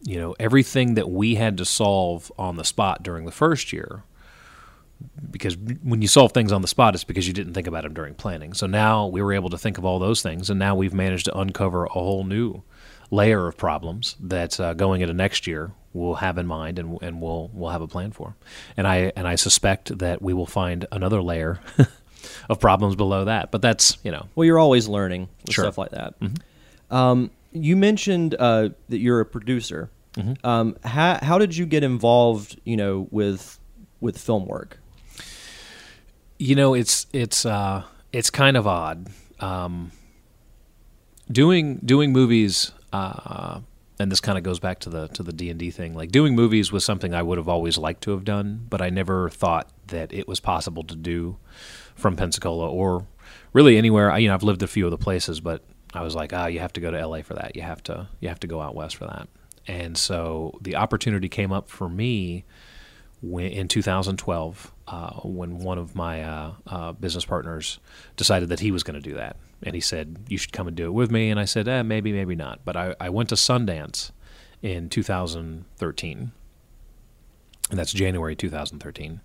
you 0.04 0.20
know 0.20 0.36
everything 0.40 0.96
that 0.96 1.10
we 1.10 1.36
had 1.36 1.58
to 1.58 1.66
solve 1.66 2.32
on 2.38 2.58
the 2.58 2.64
spot 2.64 3.04
during 3.04 3.26
the 3.26 3.32
first 3.32 3.74
year 3.74 4.04
because 5.30 5.58
when 5.58 6.02
you 6.02 6.08
solve 6.08 6.32
things 6.32 6.52
on 6.52 6.62
the 6.62 6.68
spot 6.68 6.94
it's 6.94 7.04
because 7.04 7.28
you 7.28 7.34
didn't 7.34 7.54
think 7.54 7.68
about 7.68 7.84
them 7.84 7.94
during 7.94 8.14
planning 8.14 8.54
so 8.54 8.68
now 8.68 9.08
we 9.08 9.22
were 9.22 9.34
able 9.34 9.50
to 9.50 9.58
think 9.58 9.78
of 9.78 9.86
all 9.86 10.00
those 10.00 10.22
things 10.22 10.50
and 10.50 10.60
now 10.60 10.76
we've 10.76 10.94
managed 10.94 11.26
to 11.26 11.38
uncover 11.38 11.86
a 11.86 11.90
whole 11.90 12.24
new 12.24 12.62
layer 13.12 13.48
of 13.48 13.58
problems 13.58 14.16
that 14.20 14.60
uh, 14.60 14.74
going 14.74 15.02
into 15.02 15.14
next 15.14 15.48
year 15.48 15.72
we'll 15.96 16.16
have 16.16 16.38
in 16.38 16.46
mind 16.46 16.78
and, 16.80 16.98
and 17.02 17.22
we'll 17.22 17.50
we'll 17.54 17.72
have 17.72 17.82
a 17.82 17.88
plan 17.88 18.12
for 18.12 18.36
and 18.78 18.86
I 18.88 19.12
and 19.16 19.28
I 19.28 19.36
suspect 19.36 19.98
that 20.00 20.22
we 20.22 20.34
will 20.34 20.46
find 20.46 20.86
another 20.92 21.22
layer 21.22 21.60
of 22.50 22.60
problems 22.60 22.96
below 22.96 23.26
that 23.26 23.52
but 23.52 23.62
that's 23.62 23.98
you 24.04 24.12
know 24.12 24.28
Well, 24.36 24.46
you're 24.46 24.60
always 24.60 24.88
learning 24.88 25.30
with 25.46 25.54
Sure. 25.56 25.64
stuff 25.66 25.78
like 25.78 25.92
that. 25.92 26.14
Um, 26.92 27.32
you 27.52 27.76
mentioned 27.76 28.36
uh, 28.38 28.70
that 28.90 29.00
you're 29.00 29.22
a 29.22 29.26
producer. 29.26 29.90
Um, 30.44 30.76
how 30.84 31.20
how 31.22 31.38
did 31.38 31.56
you 31.58 31.66
get 31.66 31.84
involved? 31.84 32.60
You 32.64 32.78
know, 32.78 33.08
with 33.12 33.60
with 34.02 34.18
film 34.18 34.46
work. 34.46 34.78
you 36.38 36.56
know 36.56 36.74
it's 36.74 37.08
it's 37.14 37.46
uh 37.46 37.84
it's 38.14 38.30
kind 38.30 38.56
of 38.58 38.66
odd 38.68 39.08
um 39.40 39.92
doing 41.32 41.78
doing 41.84 42.12
movies 42.14 42.72
uh 42.94 43.60
and 44.00 44.12
this 44.12 44.20
kind 44.20 44.38
of 44.38 44.44
goes 44.44 44.60
back 44.60 44.80
to 44.80 44.90
the 44.90 45.08
to 45.10 45.24
the 45.24 45.34
D 45.34 45.50
and 45.50 45.60
D 45.60 45.72
thing. 45.72 45.94
Like 45.94 46.12
doing 46.12 46.36
movies 46.36 46.72
was 46.72 46.84
something 46.84 47.14
I 47.14 47.22
would 47.22 47.38
have 47.38 47.48
always 47.48 47.78
liked 47.78 48.04
to 48.04 48.12
have 48.12 48.24
done, 48.24 48.66
but 48.70 48.82
I 48.82 48.90
never 48.90 49.30
thought 49.30 49.70
that 49.88 50.14
it 50.14 50.28
was 50.28 50.40
possible 50.40 50.84
to 50.84 50.96
do 50.96 51.38
from 51.96 52.16
Pensacola 52.16 52.70
or 52.70 53.06
really 53.54 53.78
anywhere. 53.78 54.12
I, 54.12 54.20
you 54.20 54.28
know, 54.28 54.34
I've 54.34 54.44
lived 54.44 54.64
a 54.64 54.68
few 54.68 54.88
other 54.88 54.98
places, 54.98 55.40
but 55.40 55.64
I 55.94 56.02
was 56.02 56.16
like, 56.16 56.34
ah, 56.34 56.48
you 56.48 56.60
have 56.60 56.74
to 56.74 56.82
go 56.82 56.92
to 56.92 57.08
LA 57.08 57.22
for 57.22 57.36
that. 57.36 57.56
You 57.56 57.62
have 57.62 57.82
to 57.84 58.08
you 58.20 58.30
have 58.30 58.40
to 58.42 58.48
go 58.48 58.62
out 58.62 58.76
west 58.76 58.98
for 58.98 59.06
that. 59.06 59.28
And 59.68 59.98
so 59.98 60.58
the 60.62 60.76
opportunity 60.76 61.30
came 61.30 61.52
up 61.52 61.70
for 61.70 61.90
me 61.90 62.46
when, 63.22 63.48
in 63.48 63.68
2012 63.68 64.72
uh, 64.88 65.12
when 65.24 65.60
one 65.60 65.78
of 65.78 65.96
my 65.96 66.24
uh, 66.24 66.54
uh, 66.68 66.92
business 66.92 67.26
partners 67.26 67.80
decided 68.16 68.50
that 68.50 68.60
he 68.60 68.72
was 68.72 68.84
going 68.84 69.02
to 69.02 69.10
do 69.10 69.16
that. 69.16 69.38
And 69.64 69.76
he 69.76 69.82
said, 69.82 70.18
You 70.28 70.38
should 70.38 70.54
come 70.54 70.68
and 70.68 70.76
do 70.76 70.86
it 70.88 70.94
with 70.94 71.12
me. 71.12 71.30
And 71.30 71.40
I 71.40 71.46
said, 71.46 71.68
eh, 71.68 71.82
Maybe, 71.82 72.12
maybe 72.12 72.36
not. 72.36 72.62
But 72.66 72.76
I, 72.76 72.96
I 73.00 73.10
went 73.10 73.30
to 73.30 73.36
Sundance 73.36 74.12
in 74.62 74.90
2013. 74.90 76.32
And 77.70 77.80
that's 77.80 77.92
January 77.94 78.36
2013. 78.36 79.22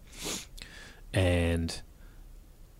And 1.12 1.82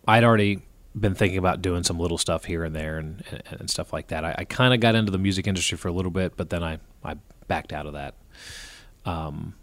I'd 0.07 0.25
already 0.25 0.63
been 0.99 1.15
thinking 1.15 1.39
about 1.39 1.63
doing 1.63 1.85
some 1.85 1.99
little 1.99 2.19
stuff 2.19 2.45
here 2.45 2.65
and 2.65 2.75
there 2.75 2.99
and, 2.99 3.23
and, 3.31 3.43
and 3.61 3.71
stuff 3.71 3.93
like 3.93 4.09
that. 4.09 4.25
I, 4.25 4.35
I 4.39 4.45
kind 4.45 4.75
of 4.75 4.81
got 4.81 4.95
into 4.95 5.13
the 5.13 5.19
music 5.19 5.47
industry 5.47 5.79
for 5.79 5.89
a 5.89 5.93
little 5.93 6.11
bit, 6.11 6.37
but 6.37 6.51
then 6.51 6.63
I, 6.63 6.79
I 7.05 7.17
backed 7.47 7.73
out 7.73 7.87
of 7.87 7.93
that. 7.93 8.15
Um, 9.05 9.55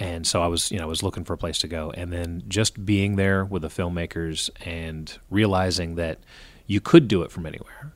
and 0.00 0.26
so 0.26 0.42
I 0.42 0.46
was, 0.46 0.70
you 0.70 0.78
know, 0.78 0.84
I 0.84 0.86
was 0.86 1.02
looking 1.02 1.24
for 1.24 1.32
a 1.32 1.38
place 1.38 1.58
to 1.58 1.68
go, 1.68 1.90
and 1.90 2.12
then 2.12 2.44
just 2.46 2.84
being 2.84 3.16
there 3.16 3.44
with 3.44 3.62
the 3.62 3.68
filmmakers 3.68 4.50
and 4.64 5.18
realizing 5.30 5.96
that 5.96 6.18
you 6.68 6.80
could 6.80 7.08
do 7.08 7.22
it 7.22 7.32
from 7.32 7.46
anywhere. 7.46 7.92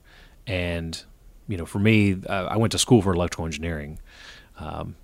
And 0.49 1.01
you 1.47 1.57
know, 1.57 1.67
for 1.67 1.79
me, 1.79 2.17
uh, 2.29 2.47
I 2.51 2.57
went 2.57 2.73
to 2.73 2.79
school 2.79 3.03
for 3.03 3.13
electrical 3.13 3.45
engineering. 3.45 4.01
Um, 4.59 4.97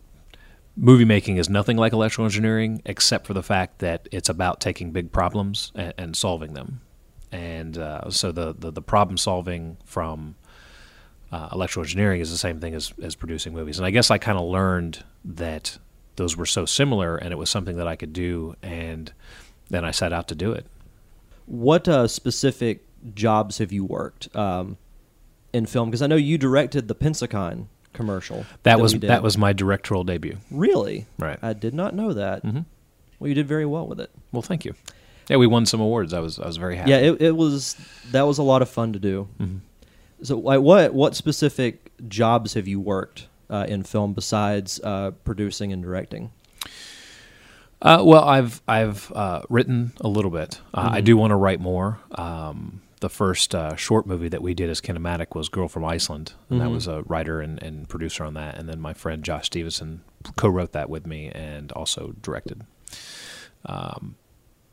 movie 0.77 1.05
making 1.05 1.37
is 1.37 1.49
nothing 1.49 1.77
like 1.77 1.93
electrical 1.93 2.25
engineering, 2.25 2.81
except 2.85 3.27
for 3.27 3.35
the 3.35 3.43
fact 3.43 3.81
that 3.81 4.09
it's 4.11 4.29
about 4.29 4.61
taking 4.61 4.91
big 4.91 5.13
problems 5.13 5.73
and, 5.75 5.93
and 5.99 6.17
solving 6.17 6.55
them. 6.55 6.81
And 7.31 7.77
uh, 7.77 8.11
so 8.11 8.33
the, 8.33 8.55
the, 8.59 8.71
the 8.71 8.83
problem 8.83 9.19
solving 9.19 9.77
from 9.85 10.37
uh, 11.31 11.51
electrical 11.53 11.83
engineering 11.83 12.21
is 12.21 12.31
the 12.31 12.39
same 12.39 12.61
thing 12.61 12.75
as, 12.75 12.95
as 13.03 13.15
producing 13.15 13.53
movies. 13.53 13.79
And 13.79 13.85
I 13.85 13.91
guess 13.91 14.11
I 14.11 14.17
kind 14.19 14.39
of 14.39 14.45
learned 14.45 15.05
that 15.25 15.79
those 16.17 16.37
were 16.37 16.47
so 16.47 16.65
similar, 16.65 17.17
and 17.17 17.33
it 17.33 17.37
was 17.37 17.51
something 17.51 17.77
that 17.77 17.87
I 17.87 17.97
could 17.97 18.13
do, 18.13 18.57
and 18.63 19.13
then 19.69 19.85
I 19.85 19.91
set 19.91 20.13
out 20.13 20.29
to 20.29 20.35
do 20.35 20.53
it. 20.53 20.67
What 21.47 21.87
uh, 21.87 22.09
specific 22.09 22.88
jobs 23.15 23.59
have 23.59 23.73
you 23.73 23.85
worked 23.85 24.35
um, 24.37 24.77
in 25.53 25.67
film? 25.67 25.91
Because 25.91 26.03
I 26.03 26.07
know 26.07 26.17
you 26.17 26.39
directed 26.39 26.89
the 26.89 26.95
Pensacon 26.95 27.67
commercial. 27.93 28.39
That, 28.39 28.63
that 28.63 28.81
was 28.81 28.95
that 28.95 29.23
was 29.23 29.37
my 29.39 29.53
directorial 29.53 30.05
debut. 30.05 30.39
Really? 30.51 31.07
Right. 31.19 31.39
I 31.43 31.53
did 31.53 31.75
not 31.75 31.95
know 31.95 32.13
that. 32.13 32.45
Mm-hmm. 32.45 32.61
Well, 33.19 33.29
you 33.29 33.35
did 33.35 33.49
very 33.49 33.67
well 33.67 33.87
with 33.87 34.01
it. 34.01 34.11
Well, 34.33 34.43
thank 34.43 34.65
you. 34.65 34.75
Yeah, 35.29 35.37
we 35.37 35.47
won 35.47 35.67
some 35.67 35.81
awards. 35.81 36.15
I 36.15 36.21
was 36.21 36.39
I 36.39 36.47
was 36.47 36.57
very 36.57 36.77
happy. 36.77 36.91
Yeah, 36.91 36.99
it, 36.99 37.23
it 37.23 37.37
was 37.37 37.77
that 38.13 38.23
was 38.23 38.39
a 38.39 38.43
lot 38.43 38.63
of 38.63 38.69
fun 38.69 38.93
to 38.93 38.99
do. 38.99 39.29
Mm-hmm. 39.39 39.59
So, 40.23 40.39
like, 40.39 40.61
what 40.61 40.95
what 40.95 41.15
specific 41.15 41.93
jobs 42.09 42.55
have 42.55 42.67
you 42.67 42.81
worked 42.81 43.29
uh, 43.51 43.67
in 43.69 43.83
film 43.83 44.15
besides 44.15 44.81
uh, 44.83 45.13
producing 45.25 45.73
and 45.73 45.83
directing? 45.83 46.31
Uh, 47.81 48.03
well, 48.05 48.25
I've 48.25 48.63
I've 48.67 49.13
uh, 49.13 49.43
written 49.49 49.93
a 50.01 50.09
little 50.09 50.31
bit. 50.31 50.61
Mm-hmm. 50.75 50.95
I 50.95 51.01
do 51.01 51.17
want 51.17 51.31
to 51.33 51.37
write 51.37 51.61
more. 51.61 51.99
Um, 52.13 52.81
the 52.99 53.09
first 53.09 53.55
uh, 53.55 53.77
short 53.77 54.07
movie 54.07 54.29
that 54.29 54.43
we 54.43 54.55
did 54.55 54.71
as 54.71 54.81
Kinematic 54.81 55.35
was 55.35 55.49
Girl 55.49 55.69
from 55.69 55.85
Iceland, 55.85 56.33
and 56.49 56.59
Mm-hmm. 56.59 56.69
that 56.69 56.73
was 56.75 56.87
a 56.87 57.03
writer 57.03 57.41
and, 57.41 57.63
and 57.63 57.89
producer 57.89 58.25
on 58.25 58.35
that. 58.35 58.57
And 58.59 58.69
then 58.69 58.81
my 58.81 58.93
friend 58.95 59.23
Josh 59.23 59.47
Stevenson 59.47 60.03
co-wrote 60.37 60.73
that 60.73 60.89
with 60.91 61.07
me 61.07 61.29
and 61.29 61.71
also 61.73 62.15
directed. 62.23 62.63
Um, 63.67 64.17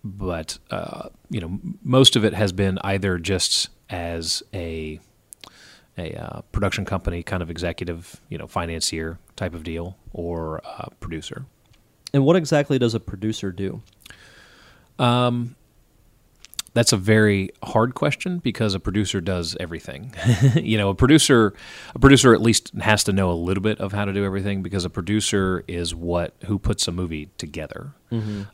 but 0.04 0.60
uh, 0.72 1.10
you 1.30 1.42
know, 1.42 1.60
most 1.84 2.16
of 2.16 2.24
it 2.24 2.34
has 2.34 2.52
been 2.52 2.78
either 2.84 3.18
just 3.18 3.70
as 3.90 4.44
a 4.54 5.00
a 5.98 6.14
uh, 6.14 6.42
production 6.52 6.84
company 6.84 7.24
kind 7.24 7.42
of 7.42 7.50
executive, 7.50 8.20
you 8.30 8.38
know, 8.38 8.48
financier 8.48 9.18
type 9.38 9.54
of 9.54 9.64
deal, 9.64 9.98
or 10.12 10.62
uh, 10.66 10.88
producer. 11.00 11.46
And 12.14 12.26
what 12.26 12.36
exactly 12.36 12.78
does 12.78 12.94
a 12.94 13.00
producer 13.00 13.52
do? 13.52 13.82
Um, 15.00 15.56
that's 16.76 16.92
a 16.92 16.98
very 16.98 17.50
hard 17.64 17.96
question 17.96 18.40
because 18.40 18.76
a 18.76 18.82
producer 18.82 19.22
does 19.22 19.56
everything. 19.62 20.14
you 20.56 20.78
know, 20.78 20.90
a 20.90 20.94
producer, 20.94 21.54
a 21.96 22.00
producer 22.00 22.34
at 22.34 22.42
least 22.42 22.72
has 22.76 23.04
to 23.06 23.14
know 23.14 23.32
a 23.32 23.34
little 23.34 23.64
bit 23.64 23.80
of 23.80 23.94
how 23.94 24.04
to 24.04 24.12
do 24.12 24.26
everything 24.26 24.62
because 24.62 24.84
a 24.84 24.90
producer 24.90 25.64
is 25.70 25.96
what 25.96 26.34
who 26.46 26.60
puts 26.60 26.86
a 26.88 26.92
movie 26.92 27.30
together. 27.38 27.94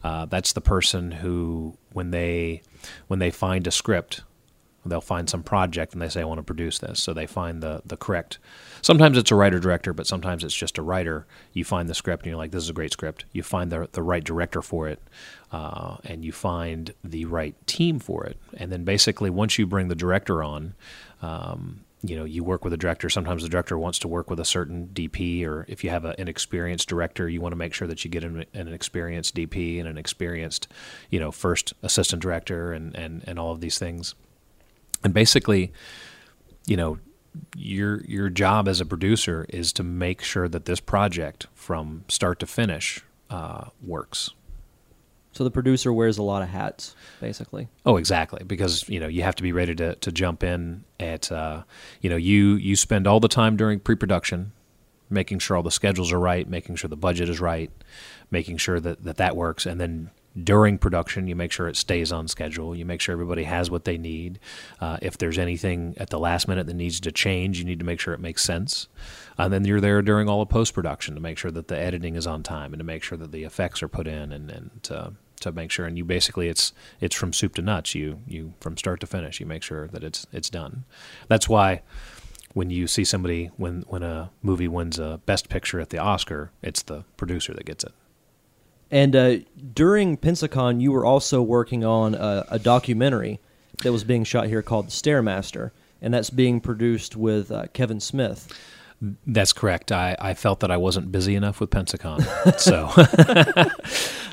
Uh, 0.04 0.26
that's 0.28 0.54
the 0.54 0.62
person 0.62 1.12
who, 1.12 1.76
when 1.94 2.12
they 2.12 2.62
when 3.08 3.20
they 3.20 3.32
find 3.32 3.66
a 3.66 3.72
script, 3.72 4.22
they'll 4.86 5.02
find 5.02 5.30
some 5.30 5.44
project 5.44 5.94
and 5.94 6.02
they 6.02 6.10
say 6.10 6.22
I 6.22 6.26
want 6.26 6.40
to 6.40 6.44
produce 6.44 6.80
this. 6.80 7.02
So 7.02 7.14
they 7.14 7.28
find 7.28 7.62
the 7.62 7.82
the 7.86 7.98
correct. 7.98 8.40
Sometimes 8.82 9.18
it's 9.18 9.32
a 9.32 9.36
writer 9.36 9.60
director, 9.60 9.94
but 9.94 10.08
sometimes 10.08 10.44
it's 10.44 10.56
just 10.56 10.78
a 10.78 10.82
writer. 10.82 11.26
You 11.54 11.64
find 11.64 11.88
the 11.88 11.94
script 11.94 12.24
and 12.24 12.32
you're 12.32 12.38
like, 12.38 12.52
this 12.52 12.64
is 12.64 12.70
a 12.70 12.74
great 12.74 12.92
script. 12.92 13.26
You 13.32 13.44
find 13.44 13.72
the 13.72 13.90
the 13.92 14.02
right 14.02 14.24
director 14.24 14.62
for 14.62 14.88
it, 14.88 15.02
uh, 15.52 15.98
and 16.04 16.26
you 16.26 16.32
find 16.32 16.94
the 17.04 17.26
right 17.26 17.56
team 17.68 18.00
for 18.00 18.26
it. 18.26 18.38
And 18.58 18.72
then 18.72 18.84
basically, 18.84 19.30
once 19.30 19.58
you 19.58 19.68
bring 19.68 19.88
the 19.88 19.96
director 19.96 20.44
on. 20.44 20.74
Um, 21.22 21.82
you 22.04 22.16
know, 22.16 22.26
you 22.26 22.44
work 22.44 22.64
with 22.64 22.74
a 22.74 22.78
director. 22.78 23.12
Sometimes 23.12 23.44
the 23.44 23.50
director 23.50 23.78
wants 23.78 24.00
to 24.00 24.08
work 24.08 24.28
with 24.28 24.40
a 24.40 24.46
certain 24.46 24.90
DP, 24.92 25.46
or 25.46 25.66
if 25.68 25.84
you 25.84 25.92
have 25.92 26.04
a, 26.04 26.20
an 26.20 26.28
experienced 26.28 26.90
director, 26.90 27.30
you 27.30 27.42
want 27.42 27.52
to 27.52 27.58
make 27.58 27.76
sure 27.76 27.88
that 27.88 28.04
you 28.04 28.10
get 28.10 28.24
an, 28.24 28.44
an 28.56 28.74
experienced 28.74 29.36
DP 29.36 29.80
and 29.80 29.88
an 29.88 30.00
experienced, 30.00 30.68
you 31.12 31.20
know, 31.20 31.32
first 31.32 31.76
assistant 31.84 32.20
director, 32.20 32.74
and 32.74 32.96
and 32.96 33.24
and 33.28 33.38
all 33.38 33.52
of 33.52 33.62
these 33.62 33.78
things 33.78 34.16
and 35.04 35.14
basically 35.14 35.72
you 36.68 36.78
know 36.78 36.98
your 37.56 38.04
your 38.06 38.30
job 38.30 38.68
as 38.68 38.82
a 38.82 38.86
producer 38.86 39.46
is 39.50 39.72
to 39.74 39.84
make 39.84 40.22
sure 40.22 40.48
that 40.50 40.66
this 40.66 40.80
project 40.80 41.48
from 41.54 42.04
start 42.08 42.40
to 42.40 42.46
finish 42.46 43.02
uh, 43.30 43.66
works 43.82 44.32
So 45.32 45.46
the 45.46 45.52
producer 45.52 45.94
wears 45.94 46.18
a 46.18 46.24
lot 46.24 46.42
of 46.44 46.50
hats, 46.50 46.94
basically. 47.22 47.70
oh 47.86 47.96
exactly 47.98 48.44
because 48.46 48.88
you 48.90 49.00
know 49.00 49.08
you 49.08 49.24
have 49.24 49.36
to 49.36 49.44
be 49.44 49.54
ready 49.54 49.74
to, 49.76 49.96
to 49.96 50.12
jump 50.12 50.44
in 50.44 50.84
at 51.00 51.32
uh, 51.32 51.64
you 52.02 52.10
know 52.10 52.18
you 52.18 52.56
you 52.56 52.76
spend 52.76 53.08
all 53.08 53.22
the 53.22 53.30
time 53.30 53.56
during 53.56 53.80
pre-production 53.80 54.52
making 55.10 55.40
sure 55.40 55.56
all 55.58 55.64
the 55.64 55.72
schedules 55.72 56.12
are 56.12 56.20
right 56.20 56.50
making 56.50 56.76
sure 56.76 56.90
the 56.90 56.96
budget 56.98 57.30
is 57.30 57.40
right 57.40 57.72
making 58.30 58.58
sure 58.58 58.80
that 58.82 59.04
that, 59.04 59.18
that 59.18 59.36
works 59.38 59.66
and 59.66 59.80
then 59.80 60.10
during 60.44 60.78
production 60.78 61.28
you 61.28 61.36
make 61.36 61.52
sure 61.52 61.68
it 61.68 61.76
stays 61.76 62.12
on 62.12 62.28
schedule. 62.28 62.76
You 62.76 62.86
make 62.86 63.02
sure 63.02 63.14
everybody 63.14 63.44
has 63.44 63.70
what 63.70 63.86
they 63.86 63.98
need. 63.98 64.40
Uh, 64.80 64.98
if 65.02 65.18
there's 65.18 65.38
anything 65.38 65.94
at 65.98 66.10
the 66.10 66.20
last 66.20 66.48
minute 66.48 66.68
that 66.68 66.76
needs 66.76 67.00
to 67.02 67.12
change 67.12 67.60
you 67.60 67.66
need 67.66 67.80
to 67.80 67.86
make 67.86 68.00
sure 68.00 68.14
it 68.14 68.20
makes 68.20 68.44
sense. 68.44 68.88
And 69.38 69.52
then 69.52 69.66
you're 69.66 69.82
there 69.82 70.02
during 70.02 70.30
all 70.30 70.42
of 70.42 70.50
post-production 70.50 71.16
to 71.16 71.22
make 71.22 71.38
sure 71.38 71.52
that 71.52 71.68
the 71.68 71.78
editing 71.78 72.16
is 72.16 72.28
on 72.28 72.44
time 72.44 72.74
and 72.74 72.80
to 72.80 72.86
make 72.86 73.04
sure 73.04 73.18
that 73.18 73.32
the 73.32 73.44
effects 73.44 73.82
are 73.82 73.88
put 73.88 74.08
in 74.08 74.32
and, 74.32 74.52
and 74.52 74.84
to, 74.84 75.14
to 75.42 75.52
make 75.52 75.72
sure. 75.72 75.86
And 75.86 75.98
you 75.98 76.06
basically 76.06 76.48
it's 76.48 76.74
it's 77.00 77.16
from 77.16 77.34
soup 77.34 77.56
to 77.56 77.62
nuts. 77.62 77.96
You 77.96 78.20
you 78.28 78.54
from 78.60 78.78
start 78.78 79.00
to 79.02 79.08
finish 79.08 79.40
you 79.40 79.46
make 79.46 79.64
sure 79.64 79.88
that 79.88 80.04
it's 80.04 80.28
it's 80.32 80.50
done. 80.50 80.86
That's 81.28 81.50
why 81.50 81.82
when 82.54 82.70
you 82.70 82.88
see 82.88 83.04
somebody 83.04 83.52
when 83.58 83.82
when 83.88 84.04
a 84.04 84.30
movie 84.42 84.68
wins 84.68 85.00
a 85.00 85.20
best 85.26 85.50
picture 85.50 85.80
at 85.80 85.90
the 85.90 85.98
oscar 85.98 86.52
it's 86.62 86.82
the 86.84 87.04
producer 87.18 87.54
that 87.54 87.66
gets 87.66 87.84
it 87.84 87.94
And 88.92 89.16
uh, 89.16 89.38
during 89.74 90.18
Pensacon, 90.18 90.82
you 90.82 90.92
were 90.92 91.06
also 91.06 91.42
working 91.42 91.86
on 91.86 92.14
a, 92.14 92.46
a 92.50 92.60
documentary 92.60 93.40
that 93.84 93.92
was 93.92 94.04
being 94.04 94.26
shot 94.26 94.48
here 94.48 94.62
called 94.62 94.88
The 94.88 94.92
Staremaster, 94.92 95.72
and 96.02 96.14
that's 96.14 96.30
being 96.30 96.60
produced 96.60 97.16
with 97.16 97.52
uh, 97.52 97.68
Kevin 97.74 98.02
Smith. 98.02 98.52
That's 99.26 99.52
correct. 99.52 99.92
I, 99.92 100.16
I 100.20 100.36
felt 100.36 100.60
that 100.60 100.70
I 100.70 100.78
wasn't 100.78 101.12
busy 101.12 101.36
enough 101.36 101.60
with 101.60 101.72
Pensacon, 101.72 102.22
so 102.60 102.88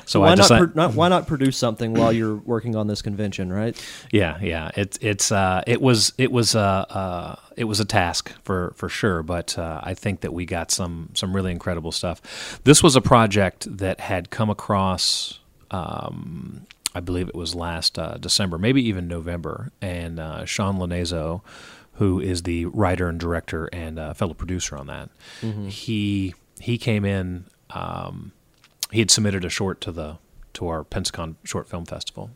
so 0.05 0.21
why 0.21 0.29
I 0.29 0.35
not, 0.35 0.47
pro- 0.47 0.71
not 0.75 0.93
why 0.93 1.07
not 1.07 1.25
produce 1.27 1.57
something 1.57 1.93
while 1.93 2.13
you're 2.13 2.35
working 2.35 2.75
on 2.75 2.87
this 2.87 3.01
convention, 3.01 3.51
right? 3.51 3.75
yeah, 4.11 4.37
yeah. 4.41 4.69
It's 4.75 4.99
it's 5.01 5.31
uh, 5.31 5.63
it 5.65 5.81
was 5.81 6.13
it 6.19 6.31
was 6.31 6.55
uh, 6.55 6.85
uh, 6.89 7.35
it 7.57 7.63
was 7.63 7.79
a 7.79 7.85
task 7.85 8.31
for 8.43 8.73
for 8.75 8.89
sure, 8.89 9.23
but 9.23 9.57
uh, 9.57 9.81
I 9.83 9.95
think 9.95 10.21
that 10.21 10.33
we 10.33 10.45
got 10.45 10.69
some 10.69 11.09
some 11.13 11.35
really 11.35 11.51
incredible 11.51 11.91
stuff. 11.91 12.59
This 12.63 12.83
was 12.83 12.95
a 12.95 13.01
project 13.01 13.77
that 13.77 13.99
had 13.99 14.29
come 14.29 14.49
across. 14.49 15.39
Um, 15.71 16.67
I 16.95 16.99
believe 17.01 17.27
it 17.27 17.35
was 17.35 17.53
last 17.53 17.99
uh, 17.99 18.17
December, 18.17 18.57
maybe 18.57 18.81
even 18.87 19.07
November, 19.07 19.71
and 19.79 20.19
uh, 20.19 20.45
Sean 20.45 20.77
Lanezo, 20.77 21.41
who 21.99 22.19
is 22.19 22.43
the 22.43 22.65
writer 22.65 23.07
and 23.09 23.19
director 23.19 23.69
and 23.71 23.99
uh, 23.99 24.13
fellow 24.13 24.33
producer 24.33 24.75
on 24.75 24.87
that, 24.87 25.09
he 25.69 26.33
he 26.59 26.77
came 26.77 27.05
in. 27.05 27.45
Um, 27.69 28.31
he 28.91 28.99
had 28.99 29.11
submitted 29.11 29.45
a 29.45 29.49
short 29.49 29.79
to 29.81 29.91
the 29.91 30.17
to 30.53 30.67
our 30.67 30.83
Pensacon 30.83 31.35
Short 31.43 31.69
Film 31.69 31.85
Festival, 31.85 32.31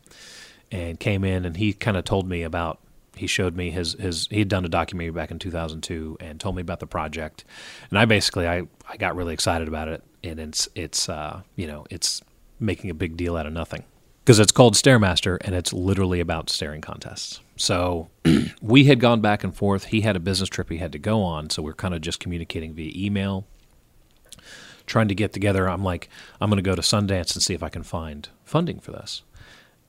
and 0.71 0.99
came 0.99 1.23
in 1.23 1.45
and 1.45 1.57
he 1.57 1.73
kind 1.73 1.97
of 1.97 2.03
told 2.03 2.27
me 2.27 2.43
about 2.43 2.79
he 3.15 3.25
showed 3.25 3.55
me 3.55 3.71
his 3.71 3.93
his 3.93 4.27
he 4.29 4.39
had 4.39 4.49
done 4.49 4.65
a 4.65 4.69
documentary 4.69 5.11
back 5.11 5.31
in 5.31 5.39
2002 5.39 6.17
and 6.19 6.39
told 6.39 6.55
me 6.55 6.61
about 6.61 6.79
the 6.79 6.87
project, 6.87 7.45
and 7.89 7.97
I 7.97 8.05
basically 8.05 8.47
I 8.47 8.63
I 8.87 8.97
got 8.97 9.15
really 9.15 9.33
excited 9.33 9.67
about 9.67 9.87
it, 9.87 10.03
and 10.23 10.39
it's 10.39 10.67
it's 10.75 11.07
uh, 11.07 11.41
you 11.55 11.67
know 11.67 11.85
it's 11.89 12.21
making 12.59 12.89
a 12.89 12.93
big 12.93 13.15
deal 13.17 13.37
out 13.37 13.45
of 13.45 13.53
nothing 13.53 13.83
because 14.23 14.39
it's 14.39 14.51
called 14.51 14.73
Staremaster 14.75 15.37
and 15.41 15.53
it's 15.55 15.73
literally 15.73 16.19
about 16.19 16.49
staring 16.49 16.81
contests. 16.81 17.41
So 17.55 18.09
we 18.61 18.85
had 18.85 18.99
gone 18.99 19.21
back 19.21 19.43
and 19.43 19.55
forth. 19.55 19.85
He 19.85 20.01
had 20.01 20.15
a 20.15 20.19
business 20.19 20.49
trip 20.49 20.69
he 20.69 20.77
had 20.77 20.91
to 20.93 20.99
go 20.99 21.21
on, 21.21 21.49
so 21.49 21.61
we're 21.61 21.73
kind 21.73 21.93
of 21.93 22.01
just 22.01 22.19
communicating 22.19 22.73
via 22.73 22.91
email, 22.95 23.45
trying 24.85 25.07
to 25.07 25.15
get 25.15 25.33
together. 25.33 25.69
I'm 25.69 25.83
like, 25.83 26.09
I'm 26.41 26.49
going 26.49 26.63
to 26.63 26.67
go 26.67 26.75
to 26.75 26.81
Sundance 26.81 27.33
and 27.33 27.43
see 27.43 27.53
if 27.53 27.63
I 27.63 27.69
can 27.69 27.83
find 27.83 28.27
funding 28.43 28.79
for 28.79 28.91
this. 28.91 29.23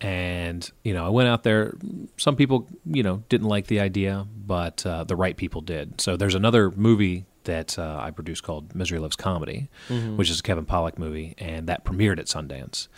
And 0.01 0.71
you 0.83 0.93
know, 0.93 1.07
I 1.07 1.09
went 1.09 1.29
out 1.29 1.45
there. 1.45 1.75
Some 2.17 2.37
people, 2.37 2.69
you 2.85 3.03
know, 3.03 3.23
didn't 3.29 3.49
like 3.49 3.69
the 3.69 3.81
idea, 3.81 4.27
but 4.47 4.85
uh, 4.85 5.05
the 5.05 5.17
right 5.17 5.37
people 5.37 5.61
did. 5.61 6.01
So 6.01 6.17
there's 6.17 6.35
another 6.35 6.71
movie 6.71 7.25
that 7.45 7.79
uh, 7.79 8.01
I 8.03 8.11
produced 8.11 8.43
called 8.43 8.75
Misery 8.75 8.99
Loves 8.99 9.17
Comedy, 9.17 9.69
which 10.17 10.31
is 10.31 10.41
a 10.41 10.43
Kevin 10.43 10.67
Pollak 10.67 10.99
movie, 10.99 11.35
and 11.39 11.67
that 11.69 11.85
premiered 11.85 12.19
at 12.19 12.27
Sundance. 12.27 12.89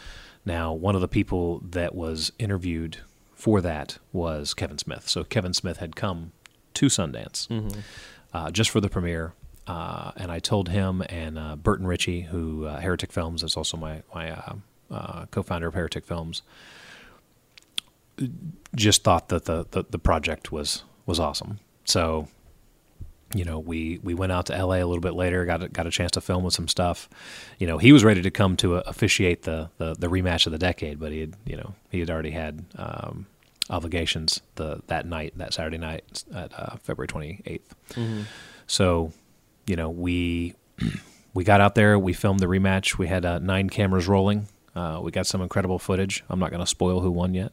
Now, 0.45 0.73
one 0.73 0.95
of 0.95 1.01
the 1.01 1.09
people 1.09 1.61
that 1.71 1.95
was 1.95 2.33
interviewed 2.39 2.99
for 3.47 3.61
that 3.61 3.99
was 4.13 4.55
Kevin 4.55 4.77
Smith. 4.77 5.09
So 5.09 5.23
Kevin 5.23 5.55
Smith 5.55 5.77
had 5.77 5.95
come 5.95 6.33
to 6.75 6.87
Sundance 6.87 7.49
uh, 8.35 8.51
just 8.51 8.71
for 8.71 8.81
the 8.81 8.89
premiere. 8.89 9.35
Uh, 9.69 10.11
and 10.17 10.33
I 10.33 10.41
told 10.41 10.69
him 10.69 11.01
and 11.09 11.39
uh, 11.39 11.55
Burton 11.55 11.87
Ritchie, 11.87 12.23
who 12.23 12.65
uh, 12.65 12.81
Heretic 12.81 13.13
Films 13.13 13.45
is 13.45 13.57
also 13.57 13.77
my 13.77 14.03
my 14.13 14.33
uh, 14.33 14.55
uh, 14.91 15.27
co-founder 15.31 15.69
of 15.69 15.75
Heretic 15.75 16.05
Films, 16.05 16.43
just 18.75 19.05
thought 19.05 19.29
that 19.29 19.45
the, 19.45 19.65
the, 19.71 19.85
the 19.91 19.99
project 20.01 20.51
was 20.51 20.83
was 21.07 21.21
awesome. 21.21 21.61
So, 21.85 22.27
you 23.33 23.45
know, 23.45 23.61
we, 23.61 24.01
we 24.03 24.13
went 24.13 24.33
out 24.33 24.47
to 24.47 24.61
LA 24.61 24.77
a 24.77 24.87
little 24.87 24.99
bit 25.01 25.15
later, 25.15 25.45
got 25.45 25.63
a, 25.63 25.69
got 25.69 25.87
a 25.87 25.91
chance 25.91 26.11
to 26.13 26.21
film 26.21 26.43
with 26.43 26.55
some 26.55 26.67
stuff. 26.67 27.09
You 27.61 27.69
know, 27.69 27.79
he 27.79 27.93
was 27.93 28.03
ready 28.03 28.23
to 28.23 28.31
come 28.33 28.57
to 28.57 28.79
uh, 28.79 28.83
officiate 28.87 29.43
the, 29.43 29.71
the, 29.79 29.95
the 29.95 30.09
rematch 30.09 30.47
of 30.47 30.53
the 30.53 30.59
decade, 30.59 30.99
but 30.99 31.13
he 31.13 31.21
had 31.21 31.35
you 31.45 31.57
know 31.57 31.75
he 31.91 32.01
had 32.01 32.11
already 32.11 32.33
had 32.33 32.65
um, 32.77 33.27
obligations 33.71 34.41
the 34.57 34.81
that 34.87 35.07
night 35.07 35.33
that 35.37 35.53
Saturday 35.55 35.79
night 35.79 36.25
at 36.35 36.53
uh, 36.59 36.77
February 36.77 37.09
twenty 37.09 37.61
So, 38.67 39.13
you 39.67 39.77
know, 39.77 39.91
we 39.91 40.55
we 41.35 41.45
got 41.45 41.61
out 41.61 41.75
there, 41.75 41.99
we 41.99 42.13
filmed 42.13 42.41
the 42.41 42.47
rematch. 42.47 42.99
We 42.99 43.07
had 43.07 43.25
uh, 43.25 43.39
nine 43.39 43.69
cameras 43.69 44.09
rolling. 44.09 44.49
Uh, 44.75 45.01
we 45.03 45.11
got 45.11 45.27
some 45.27 45.41
incredible 45.41 45.79
footage. 45.79 46.23
I'm 46.29 46.39
not 46.39 46.51
going 46.51 46.61
to 46.61 46.67
spoil 46.67 47.01
who 47.01 47.11
won 47.11 47.33
yet, 47.33 47.53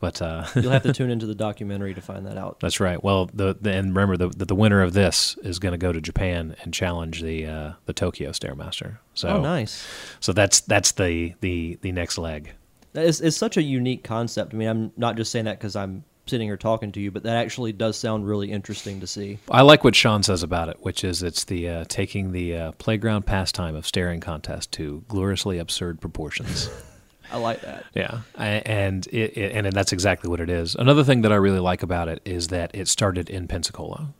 but 0.00 0.22
uh, 0.22 0.46
You'll 0.54 0.72
have 0.72 0.84
to 0.84 0.92
tune 0.94 1.10
into 1.10 1.26
the 1.26 1.34
documentary 1.34 1.92
to 1.92 2.00
find 2.00 2.24
that 2.24 2.38
out. 2.38 2.60
that's 2.60 2.80
right. 2.80 3.02
Well, 3.04 3.26
the, 3.26 3.54
the 3.60 3.72
and 3.72 3.88
remember 3.94 4.16
the, 4.16 4.28
the 4.30 4.46
the 4.46 4.54
winner 4.54 4.80
of 4.80 4.94
this 4.94 5.36
is 5.42 5.58
going 5.58 5.72
to 5.72 5.78
go 5.78 5.92
to 5.92 6.00
Japan 6.00 6.56
and 6.62 6.72
challenge 6.72 7.20
the 7.20 7.46
uh, 7.46 7.72
the 7.84 7.92
Tokyo 7.92 8.30
Staremaster. 8.30 8.98
So 9.12 9.28
Oh, 9.28 9.40
nice. 9.42 9.86
So 10.20 10.32
that's 10.32 10.60
that's 10.62 10.92
the 10.92 11.34
the 11.40 11.78
the 11.82 11.92
next 11.92 12.16
leg. 12.16 12.52
That 12.92 13.06
is, 13.06 13.20
it's 13.20 13.36
such 13.36 13.56
a 13.56 13.62
unique 13.62 14.04
concept. 14.04 14.52
I 14.54 14.56
mean, 14.56 14.68
I'm 14.68 14.92
not 14.96 15.16
just 15.16 15.30
saying 15.32 15.46
that 15.46 15.58
because 15.58 15.76
I'm 15.76 16.04
sitting 16.26 16.46
here 16.46 16.56
talking 16.56 16.92
to 16.92 17.00
you, 17.00 17.10
but 17.10 17.22
that 17.24 17.36
actually 17.36 17.72
does 17.72 17.96
sound 17.96 18.26
really 18.26 18.50
interesting 18.52 19.00
to 19.00 19.06
see. 19.06 19.38
I 19.50 19.62
like 19.62 19.82
what 19.82 19.94
Sean 19.94 20.22
says 20.22 20.42
about 20.42 20.68
it, 20.68 20.76
which 20.80 21.04
is 21.04 21.22
it's 21.22 21.44
the 21.44 21.68
uh, 21.68 21.84
taking 21.88 22.32
the 22.32 22.56
uh, 22.56 22.72
playground 22.72 23.26
pastime 23.26 23.74
of 23.74 23.86
staring 23.86 24.20
contest 24.20 24.72
to 24.72 25.04
gloriously 25.08 25.58
absurd 25.58 26.00
proportions. 26.00 26.68
I 27.32 27.38
like 27.38 27.62
that. 27.62 27.84
Yeah, 27.94 28.20
I- 28.36 28.62
and 28.66 29.06
it, 29.06 29.36
it, 29.38 29.52
and 29.56 29.72
that's 29.72 29.92
exactly 29.92 30.28
what 30.28 30.40
it 30.40 30.50
is. 30.50 30.74
Another 30.74 31.02
thing 31.04 31.22
that 31.22 31.32
I 31.32 31.36
really 31.36 31.60
like 31.60 31.82
about 31.82 32.08
it 32.08 32.20
is 32.24 32.48
that 32.48 32.72
it 32.74 32.88
started 32.88 33.30
in 33.30 33.48
Pensacola, 33.48 34.12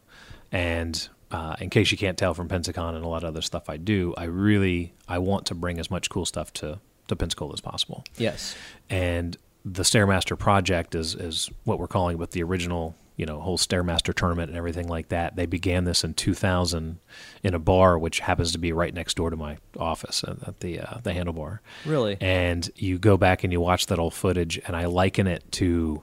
and 0.51 1.09
uh, 1.31 1.57
in 1.61 1.69
case 1.69 1.91
you 1.93 1.99
can't 1.99 2.17
tell 2.17 2.33
from 2.35 2.49
Pensacon 2.49 2.95
and 2.95 3.05
a 3.05 3.09
lot 3.09 3.23
of 3.23 3.29
other 3.29 3.43
stuff 3.43 3.69
I 3.69 3.77
do, 3.77 4.15
I 4.17 4.25
really 4.25 4.95
I 5.09 5.19
want 5.19 5.47
to 5.47 5.55
bring 5.55 5.79
as 5.79 5.91
much 5.91 6.09
cool 6.11 6.25
stuff 6.25 6.53
to 6.55 6.79
to 7.09 7.17
Pensacola 7.17 7.53
as 7.55 7.61
possible. 7.61 8.05
Yes. 8.17 8.57
And 8.91 9.37
the 9.65 9.83
Staremaster 9.83 10.39
project 10.39 10.95
is 10.95 11.15
is 11.15 11.51
what 11.65 11.79
we're 11.79 11.87
calling 11.89 12.19
with 12.19 12.33
the 12.33 12.43
original 12.43 12.95
you 13.17 13.27
know 13.27 13.41
whole 13.41 13.59
Staremaster 13.59 14.15
tournament 14.15 14.49
and 14.49 14.57
everything 14.59 14.89
like 14.89 15.09
that. 15.11 15.37
They 15.37 15.47
began 15.47 15.85
this 15.85 16.03
in 16.03 16.15
2000 16.15 16.99
in 17.43 17.55
a 17.55 17.59
bar 17.59 17.99
which 17.99 18.21
happens 18.21 18.53
to 18.53 18.59
be 18.59 18.73
right 18.73 18.93
next 18.93 19.17
door 19.17 19.31
to 19.31 19.37
my 19.37 19.59
office 19.79 20.25
at 20.25 20.61
the 20.61 20.81
uh, 20.81 20.99
the 21.03 21.13
Handlebar 21.13 21.59
Really? 21.85 22.17
and 22.21 22.69
you 22.77 22.99
go 22.99 23.17
back 23.17 23.45
and 23.45 23.53
you 23.53 23.61
watch 23.61 23.87
that 23.87 23.99
old 23.99 24.15
footage, 24.15 24.59
and 24.67 24.75
I 24.75 24.87
liken 24.87 25.27
it 25.27 25.45
to 25.53 26.03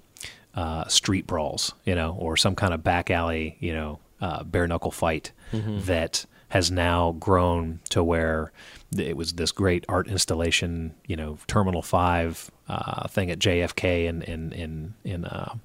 uh, 0.56 0.88
street 0.88 1.26
brawls, 1.28 1.74
you 1.86 1.96
know, 1.96 2.16
or 2.20 2.38
some 2.38 2.56
kind 2.56 2.74
of 2.74 2.84
back 2.84 3.10
alley, 3.12 3.58
you 3.60 3.74
know, 3.74 4.00
uh, 4.22 4.44
bare 4.44 4.68
knuckle 4.68 4.92
fight 4.92 5.32
that 5.52 6.26
has 6.50 6.70
now 6.70 7.14
grown 7.14 7.80
to 7.90 8.04
where 8.04 8.52
it 8.98 9.16
was 9.16 9.34
this 9.34 9.52
great 9.52 9.86
art 9.88 10.08
installation, 10.08 10.96
you 11.08 11.16
know, 11.16 11.38
Terminal 11.48 11.82
Five 11.82 12.50
uh, 12.68 13.08
thing 13.08 13.32
at 13.32 13.40
JFK 13.40 14.06
in 14.06 14.22
in 14.24 14.52
in 14.54 14.94
in 15.04 15.26
uh, 15.26 15.56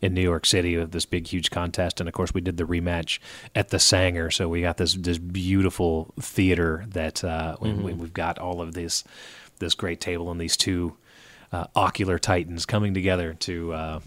in 0.00 0.14
New 0.14 0.22
York 0.22 0.46
City 0.46 0.76
with 0.76 0.92
this 0.92 1.06
big 1.06 1.26
huge 1.26 1.50
contest, 1.50 2.00
and 2.00 2.08
of 2.08 2.14
course 2.14 2.34
we 2.34 2.40
did 2.40 2.56
the 2.56 2.64
rematch 2.64 3.18
at 3.54 3.68
the 3.68 3.78
Saenger, 3.78 4.32
so 4.32 4.48
we 4.48 4.62
got 4.62 4.76
this 4.76 4.94
this 4.94 5.18
beautiful 5.18 6.12
theater 6.20 6.84
that 6.88 7.24
uh, 7.24 7.56
we, 7.60 7.72
we, 7.72 7.92
we've 7.92 8.14
got 8.14 8.38
all 8.38 8.60
of 8.60 8.74
this 8.74 9.04
this 9.58 9.74
great 9.74 10.00
table 10.00 10.30
and 10.30 10.40
these 10.40 10.56
two 10.56 10.96
uh, 11.52 11.66
ocular 11.74 12.18
titans 12.18 12.66
coming 12.66 12.94
together 12.94 13.34
to. 13.34 13.72
Uh, 13.72 14.00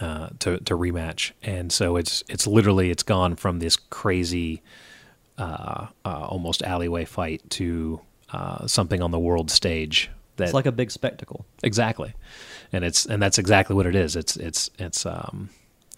uh, 0.00 0.28
to 0.38 0.56
to 0.58 0.76
rematch, 0.76 1.32
and 1.42 1.72
so 1.72 1.96
it's 1.96 2.22
it's 2.28 2.46
literally 2.46 2.92
it's 2.92 3.02
gone 3.02 3.34
from 3.34 3.58
this 3.58 3.74
crazy, 3.74 4.62
uh, 5.40 5.86
uh, 6.04 6.26
almost 6.28 6.62
alleyway 6.62 7.04
fight 7.04 7.42
to 7.50 8.00
uh, 8.32 8.66
something 8.66 9.00
on 9.02 9.10
the 9.10 9.18
world 9.18 9.50
stage. 9.50 10.10
That 10.36 10.44
It's 10.44 10.54
like 10.54 10.66
a 10.66 10.72
big 10.72 10.90
spectacle. 10.90 11.44
exactly, 11.62 12.14
and 12.72 12.84
it's 12.84 13.06
and 13.06 13.20
that's 13.22 13.38
exactly 13.38 13.74
what 13.76 13.86
it 13.86 13.94
is. 13.94 14.16
It's 14.16 14.36
it's 14.36 14.70
it's 14.78 15.04
um 15.04 15.50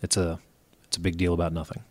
it's 0.03 0.17
a 0.17 0.39
it's 0.85 0.97
a 0.97 1.01
big 1.01 1.17
deal 1.17 1.35
about 1.35 1.53
nothing. 1.53 1.83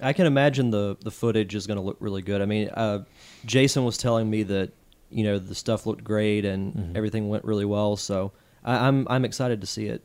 I 0.00 0.12
can 0.12 0.26
imagine 0.26 0.70
the 0.70 0.96
the 1.00 1.10
footage 1.10 1.54
is 1.54 1.66
going 1.66 1.78
to 1.78 1.82
look 1.82 1.96
really 2.00 2.22
good. 2.22 2.42
I 2.42 2.46
mean, 2.46 2.68
uh, 2.68 3.04
Jason 3.44 3.84
was 3.84 3.96
telling 3.96 4.28
me 4.30 4.42
that 4.44 4.70
you 5.10 5.24
know 5.24 5.38
the 5.38 5.54
stuff 5.54 5.86
looked 5.86 6.04
great 6.04 6.44
and 6.44 6.96
everything 6.96 7.28
went 7.28 7.44
really 7.44 7.64
well. 7.64 7.96
So 7.96 8.32
I, 8.64 8.86
I'm 8.88 9.06
I'm 9.08 9.24
excited 9.24 9.60
to 9.62 9.66
see 9.66 9.86
it. 9.86 10.02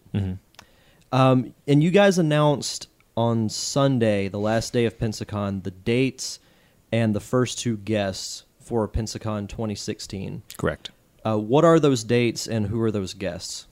Um, 1.12 1.54
and 1.68 1.84
you 1.84 1.92
guys 1.92 2.18
announced 2.18 2.88
on 3.18 3.50
Sunday, 3.50 4.30
the 4.30 4.40
last 4.40 4.72
day 4.72 4.86
of 4.86 4.98
Pensacon, 4.98 5.64
the 5.64 5.72
dates 5.72 6.40
and 6.92 7.16
the 7.16 7.20
first 7.20 7.60
two 7.60 7.78
guests 7.78 8.44
for 8.60 8.88
Pensacon 8.88 9.48
2016. 9.48 10.44
Correct. 10.58 10.92
Uh, 11.26 11.38
what 11.38 11.64
are 11.64 11.80
those 11.80 12.04
dates 12.04 12.48
and 12.48 12.68
who 12.68 12.82
are 12.82 12.92
those 12.92 13.14
guests? 13.14 13.68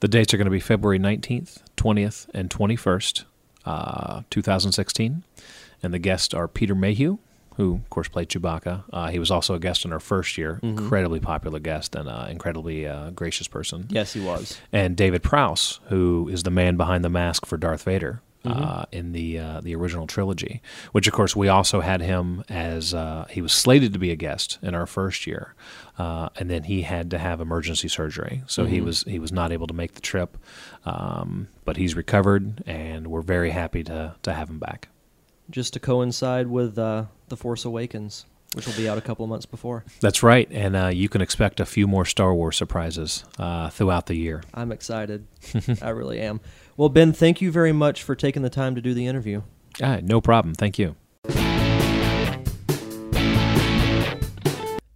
The 0.00 0.08
dates 0.08 0.32
are 0.34 0.36
going 0.36 0.46
to 0.46 0.50
be 0.50 0.60
February 0.60 0.98
19th, 0.98 1.58
20th, 1.76 2.28
and 2.34 2.50
21st, 2.50 3.24
uh, 3.64 4.22
2016. 4.30 5.24
And 5.82 5.94
the 5.94 5.98
guests 5.98 6.34
are 6.34 6.48
Peter 6.48 6.74
Mayhew, 6.74 7.18
who, 7.56 7.76
of 7.76 7.90
course, 7.90 8.08
played 8.08 8.28
Chewbacca. 8.28 8.84
Uh, 8.92 9.08
he 9.08 9.18
was 9.18 9.30
also 9.30 9.54
a 9.54 9.58
guest 9.58 9.84
in 9.84 9.92
our 9.92 10.00
first 10.00 10.36
year. 10.36 10.60
Incredibly 10.62 11.20
popular 11.20 11.58
guest 11.58 11.96
and 11.96 12.08
uh, 12.08 12.26
incredibly 12.28 12.86
uh, 12.86 13.10
gracious 13.10 13.48
person. 13.48 13.86
Yes, 13.88 14.12
he 14.12 14.20
was. 14.20 14.58
And 14.72 14.96
David 14.96 15.22
Prowse, 15.22 15.80
who 15.88 16.28
is 16.28 16.42
the 16.42 16.50
man 16.50 16.76
behind 16.76 17.04
the 17.04 17.08
mask 17.08 17.46
for 17.46 17.56
Darth 17.56 17.84
Vader. 17.84 18.20
Uh, 18.46 18.84
in 18.92 19.12
the 19.12 19.38
uh, 19.38 19.60
the 19.60 19.74
original 19.74 20.06
trilogy, 20.06 20.62
which 20.92 21.06
of 21.06 21.12
course 21.12 21.34
we 21.34 21.48
also 21.48 21.80
had 21.80 22.00
him 22.00 22.44
as 22.48 22.94
uh, 22.94 23.26
he 23.28 23.42
was 23.42 23.52
slated 23.52 23.92
to 23.92 23.98
be 23.98 24.10
a 24.10 24.16
guest 24.16 24.58
in 24.62 24.74
our 24.74 24.86
first 24.86 25.26
year, 25.26 25.54
uh, 25.98 26.28
and 26.36 26.48
then 26.50 26.64
he 26.64 26.82
had 26.82 27.10
to 27.10 27.18
have 27.18 27.40
emergency 27.40 27.88
surgery, 27.88 28.42
so 28.46 28.64
he 28.64 28.80
was 28.80 29.02
he 29.02 29.18
was 29.18 29.32
not 29.32 29.52
able 29.52 29.66
to 29.66 29.74
make 29.74 29.94
the 29.94 30.00
trip, 30.00 30.38
um, 30.84 31.48
but 31.64 31.76
he's 31.76 31.94
recovered, 31.94 32.62
and 32.66 33.08
we're 33.08 33.22
very 33.22 33.50
happy 33.50 33.82
to 33.84 34.14
to 34.22 34.32
have 34.32 34.48
him 34.48 34.58
back. 34.58 34.88
Just 35.50 35.72
to 35.74 35.80
coincide 35.80 36.48
with 36.48 36.78
uh, 36.78 37.04
The 37.28 37.36
Force 37.36 37.64
Awakens, 37.64 38.26
which 38.56 38.66
will 38.66 38.74
be 38.74 38.88
out 38.88 38.96
a 38.96 39.02
couple 39.02 39.22
of 39.22 39.28
months 39.28 39.44
before. 39.44 39.84
That's 40.00 40.22
right, 40.22 40.48
and 40.50 40.74
uh, 40.74 40.86
you 40.86 41.10
can 41.10 41.20
expect 41.20 41.60
a 41.60 41.66
few 41.66 41.86
more 41.86 42.06
Star 42.06 42.34
Wars 42.34 42.56
surprises 42.56 43.22
uh, 43.38 43.68
throughout 43.68 44.06
the 44.06 44.14
year. 44.14 44.42
I'm 44.54 44.72
excited. 44.72 45.26
I 45.82 45.90
really 45.90 46.20
am. 46.22 46.40
Well, 46.74 46.88
Ben, 46.88 47.12
thank 47.12 47.42
you 47.42 47.52
very 47.52 47.72
much 47.72 48.02
for 48.02 48.14
taking 48.14 48.40
the 48.40 48.48
time 48.48 48.74
to 48.74 48.80
do 48.80 48.94
the 48.94 49.06
interview. 49.06 49.42
Ah, 49.82 49.98
no 50.02 50.22
problem. 50.22 50.54
Thank 50.54 50.78
you. 50.78 50.96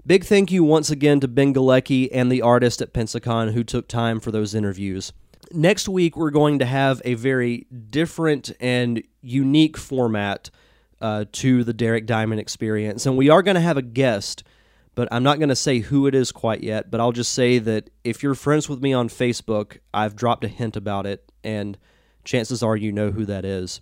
Big 0.07 0.25
thank 0.25 0.51
you 0.51 0.64
once 0.64 0.90
again 0.90 1.20
to 1.20 1.29
Ben 1.29 1.53
Galecki 1.53 2.09
and 2.12 2.33
the 2.33 2.40
artist 2.40 2.81
at 2.81 2.94
Pensacon 2.94 3.53
who 3.53 3.62
took 3.62 3.88
time 3.88 4.20
for 4.20 4.31
those 4.31 4.55
interviews. 4.55 5.12
Next 5.53 5.87
week, 5.87 6.16
we're 6.16 6.31
going 6.31 6.59
to 6.61 6.64
have 6.64 7.03
a 7.05 7.12
very 7.12 7.66
different 7.90 8.53
and 8.59 9.03
unique 9.20 9.77
format 9.77 10.49
uh, 11.01 11.25
to 11.33 11.65
the 11.65 11.73
Derek 11.73 12.07
Diamond 12.07 12.41
experience. 12.41 13.07
And 13.07 13.17
we 13.17 13.29
are 13.29 13.43
going 13.43 13.55
to 13.55 13.61
have 13.61 13.77
a 13.77 13.83
guest, 13.83 14.43
but 14.95 15.09
I'm 15.11 15.23
not 15.23 15.39
going 15.39 15.49
to 15.49 15.57
say 15.57 15.79
who 15.81 16.07
it 16.07 16.15
is 16.15 16.33
quite 16.33 16.63
yet. 16.63 16.91
But 16.91 17.01
I'll 17.01 17.13
just 17.13 17.33
say 17.33 17.59
that 17.59 17.91
if 18.05 18.23
you're 18.23 18.35
friends 18.35 18.69
with 18.69 18.83
me 18.83 18.93
on 18.93 19.09
Facebook, 19.09 19.79
I've 19.95 20.17
dropped 20.17 20.45
a 20.45 20.49
hint 20.49 20.77
about 20.77 21.07
it. 21.07 21.31
And 21.43 21.79
chances 22.25 22.63
are 22.63 22.77
you 22.77 22.93
know 22.93 23.11
who 23.11 23.25
that 23.27 23.45
is. 23.45 23.81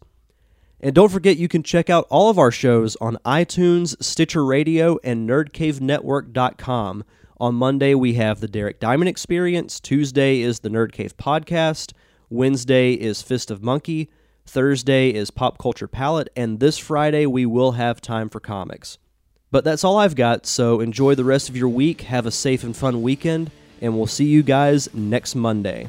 And 0.80 0.94
don't 0.94 1.10
forget, 1.10 1.36
you 1.36 1.48
can 1.48 1.64
check 1.64 1.90
out 1.90 2.06
all 2.08 2.30
of 2.30 2.38
our 2.38 2.52
shows 2.52 2.96
on 3.00 3.18
iTunes, 3.26 4.00
Stitcher 4.02 4.44
Radio, 4.44 4.98
and 5.02 5.28
NerdCaveNetwork.com. 5.28 7.04
On 7.40 7.54
Monday, 7.54 7.94
we 7.94 8.14
have 8.14 8.40
the 8.40 8.48
Derek 8.48 8.78
Diamond 8.78 9.08
Experience. 9.08 9.80
Tuesday 9.80 10.40
is 10.40 10.60
the 10.60 10.68
Nerd 10.68 10.92
Cave 10.92 11.16
Podcast. 11.16 11.92
Wednesday 12.30 12.92
is 12.92 13.22
Fist 13.22 13.50
of 13.50 13.62
Monkey. 13.62 14.08
Thursday 14.48 15.10
is 15.10 15.30
Pop 15.30 15.58
Culture 15.58 15.86
Palette. 15.86 16.30
And 16.34 16.58
this 16.58 16.78
Friday, 16.78 17.26
we 17.26 17.44
will 17.44 17.72
have 17.72 18.00
time 18.00 18.28
for 18.28 18.40
comics. 18.40 18.96
But 19.50 19.62
that's 19.62 19.84
all 19.84 19.98
I've 19.98 20.16
got, 20.16 20.46
so 20.46 20.80
enjoy 20.80 21.14
the 21.14 21.24
rest 21.24 21.48
of 21.48 21.56
your 21.56 21.68
week. 21.68 22.02
Have 22.02 22.26
a 22.26 22.30
safe 22.30 22.64
and 22.64 22.76
fun 22.76 23.02
weekend, 23.02 23.50
and 23.80 23.96
we'll 23.96 24.06
see 24.06 24.24
you 24.24 24.42
guys 24.42 24.92
next 24.94 25.34
Monday. 25.34 25.88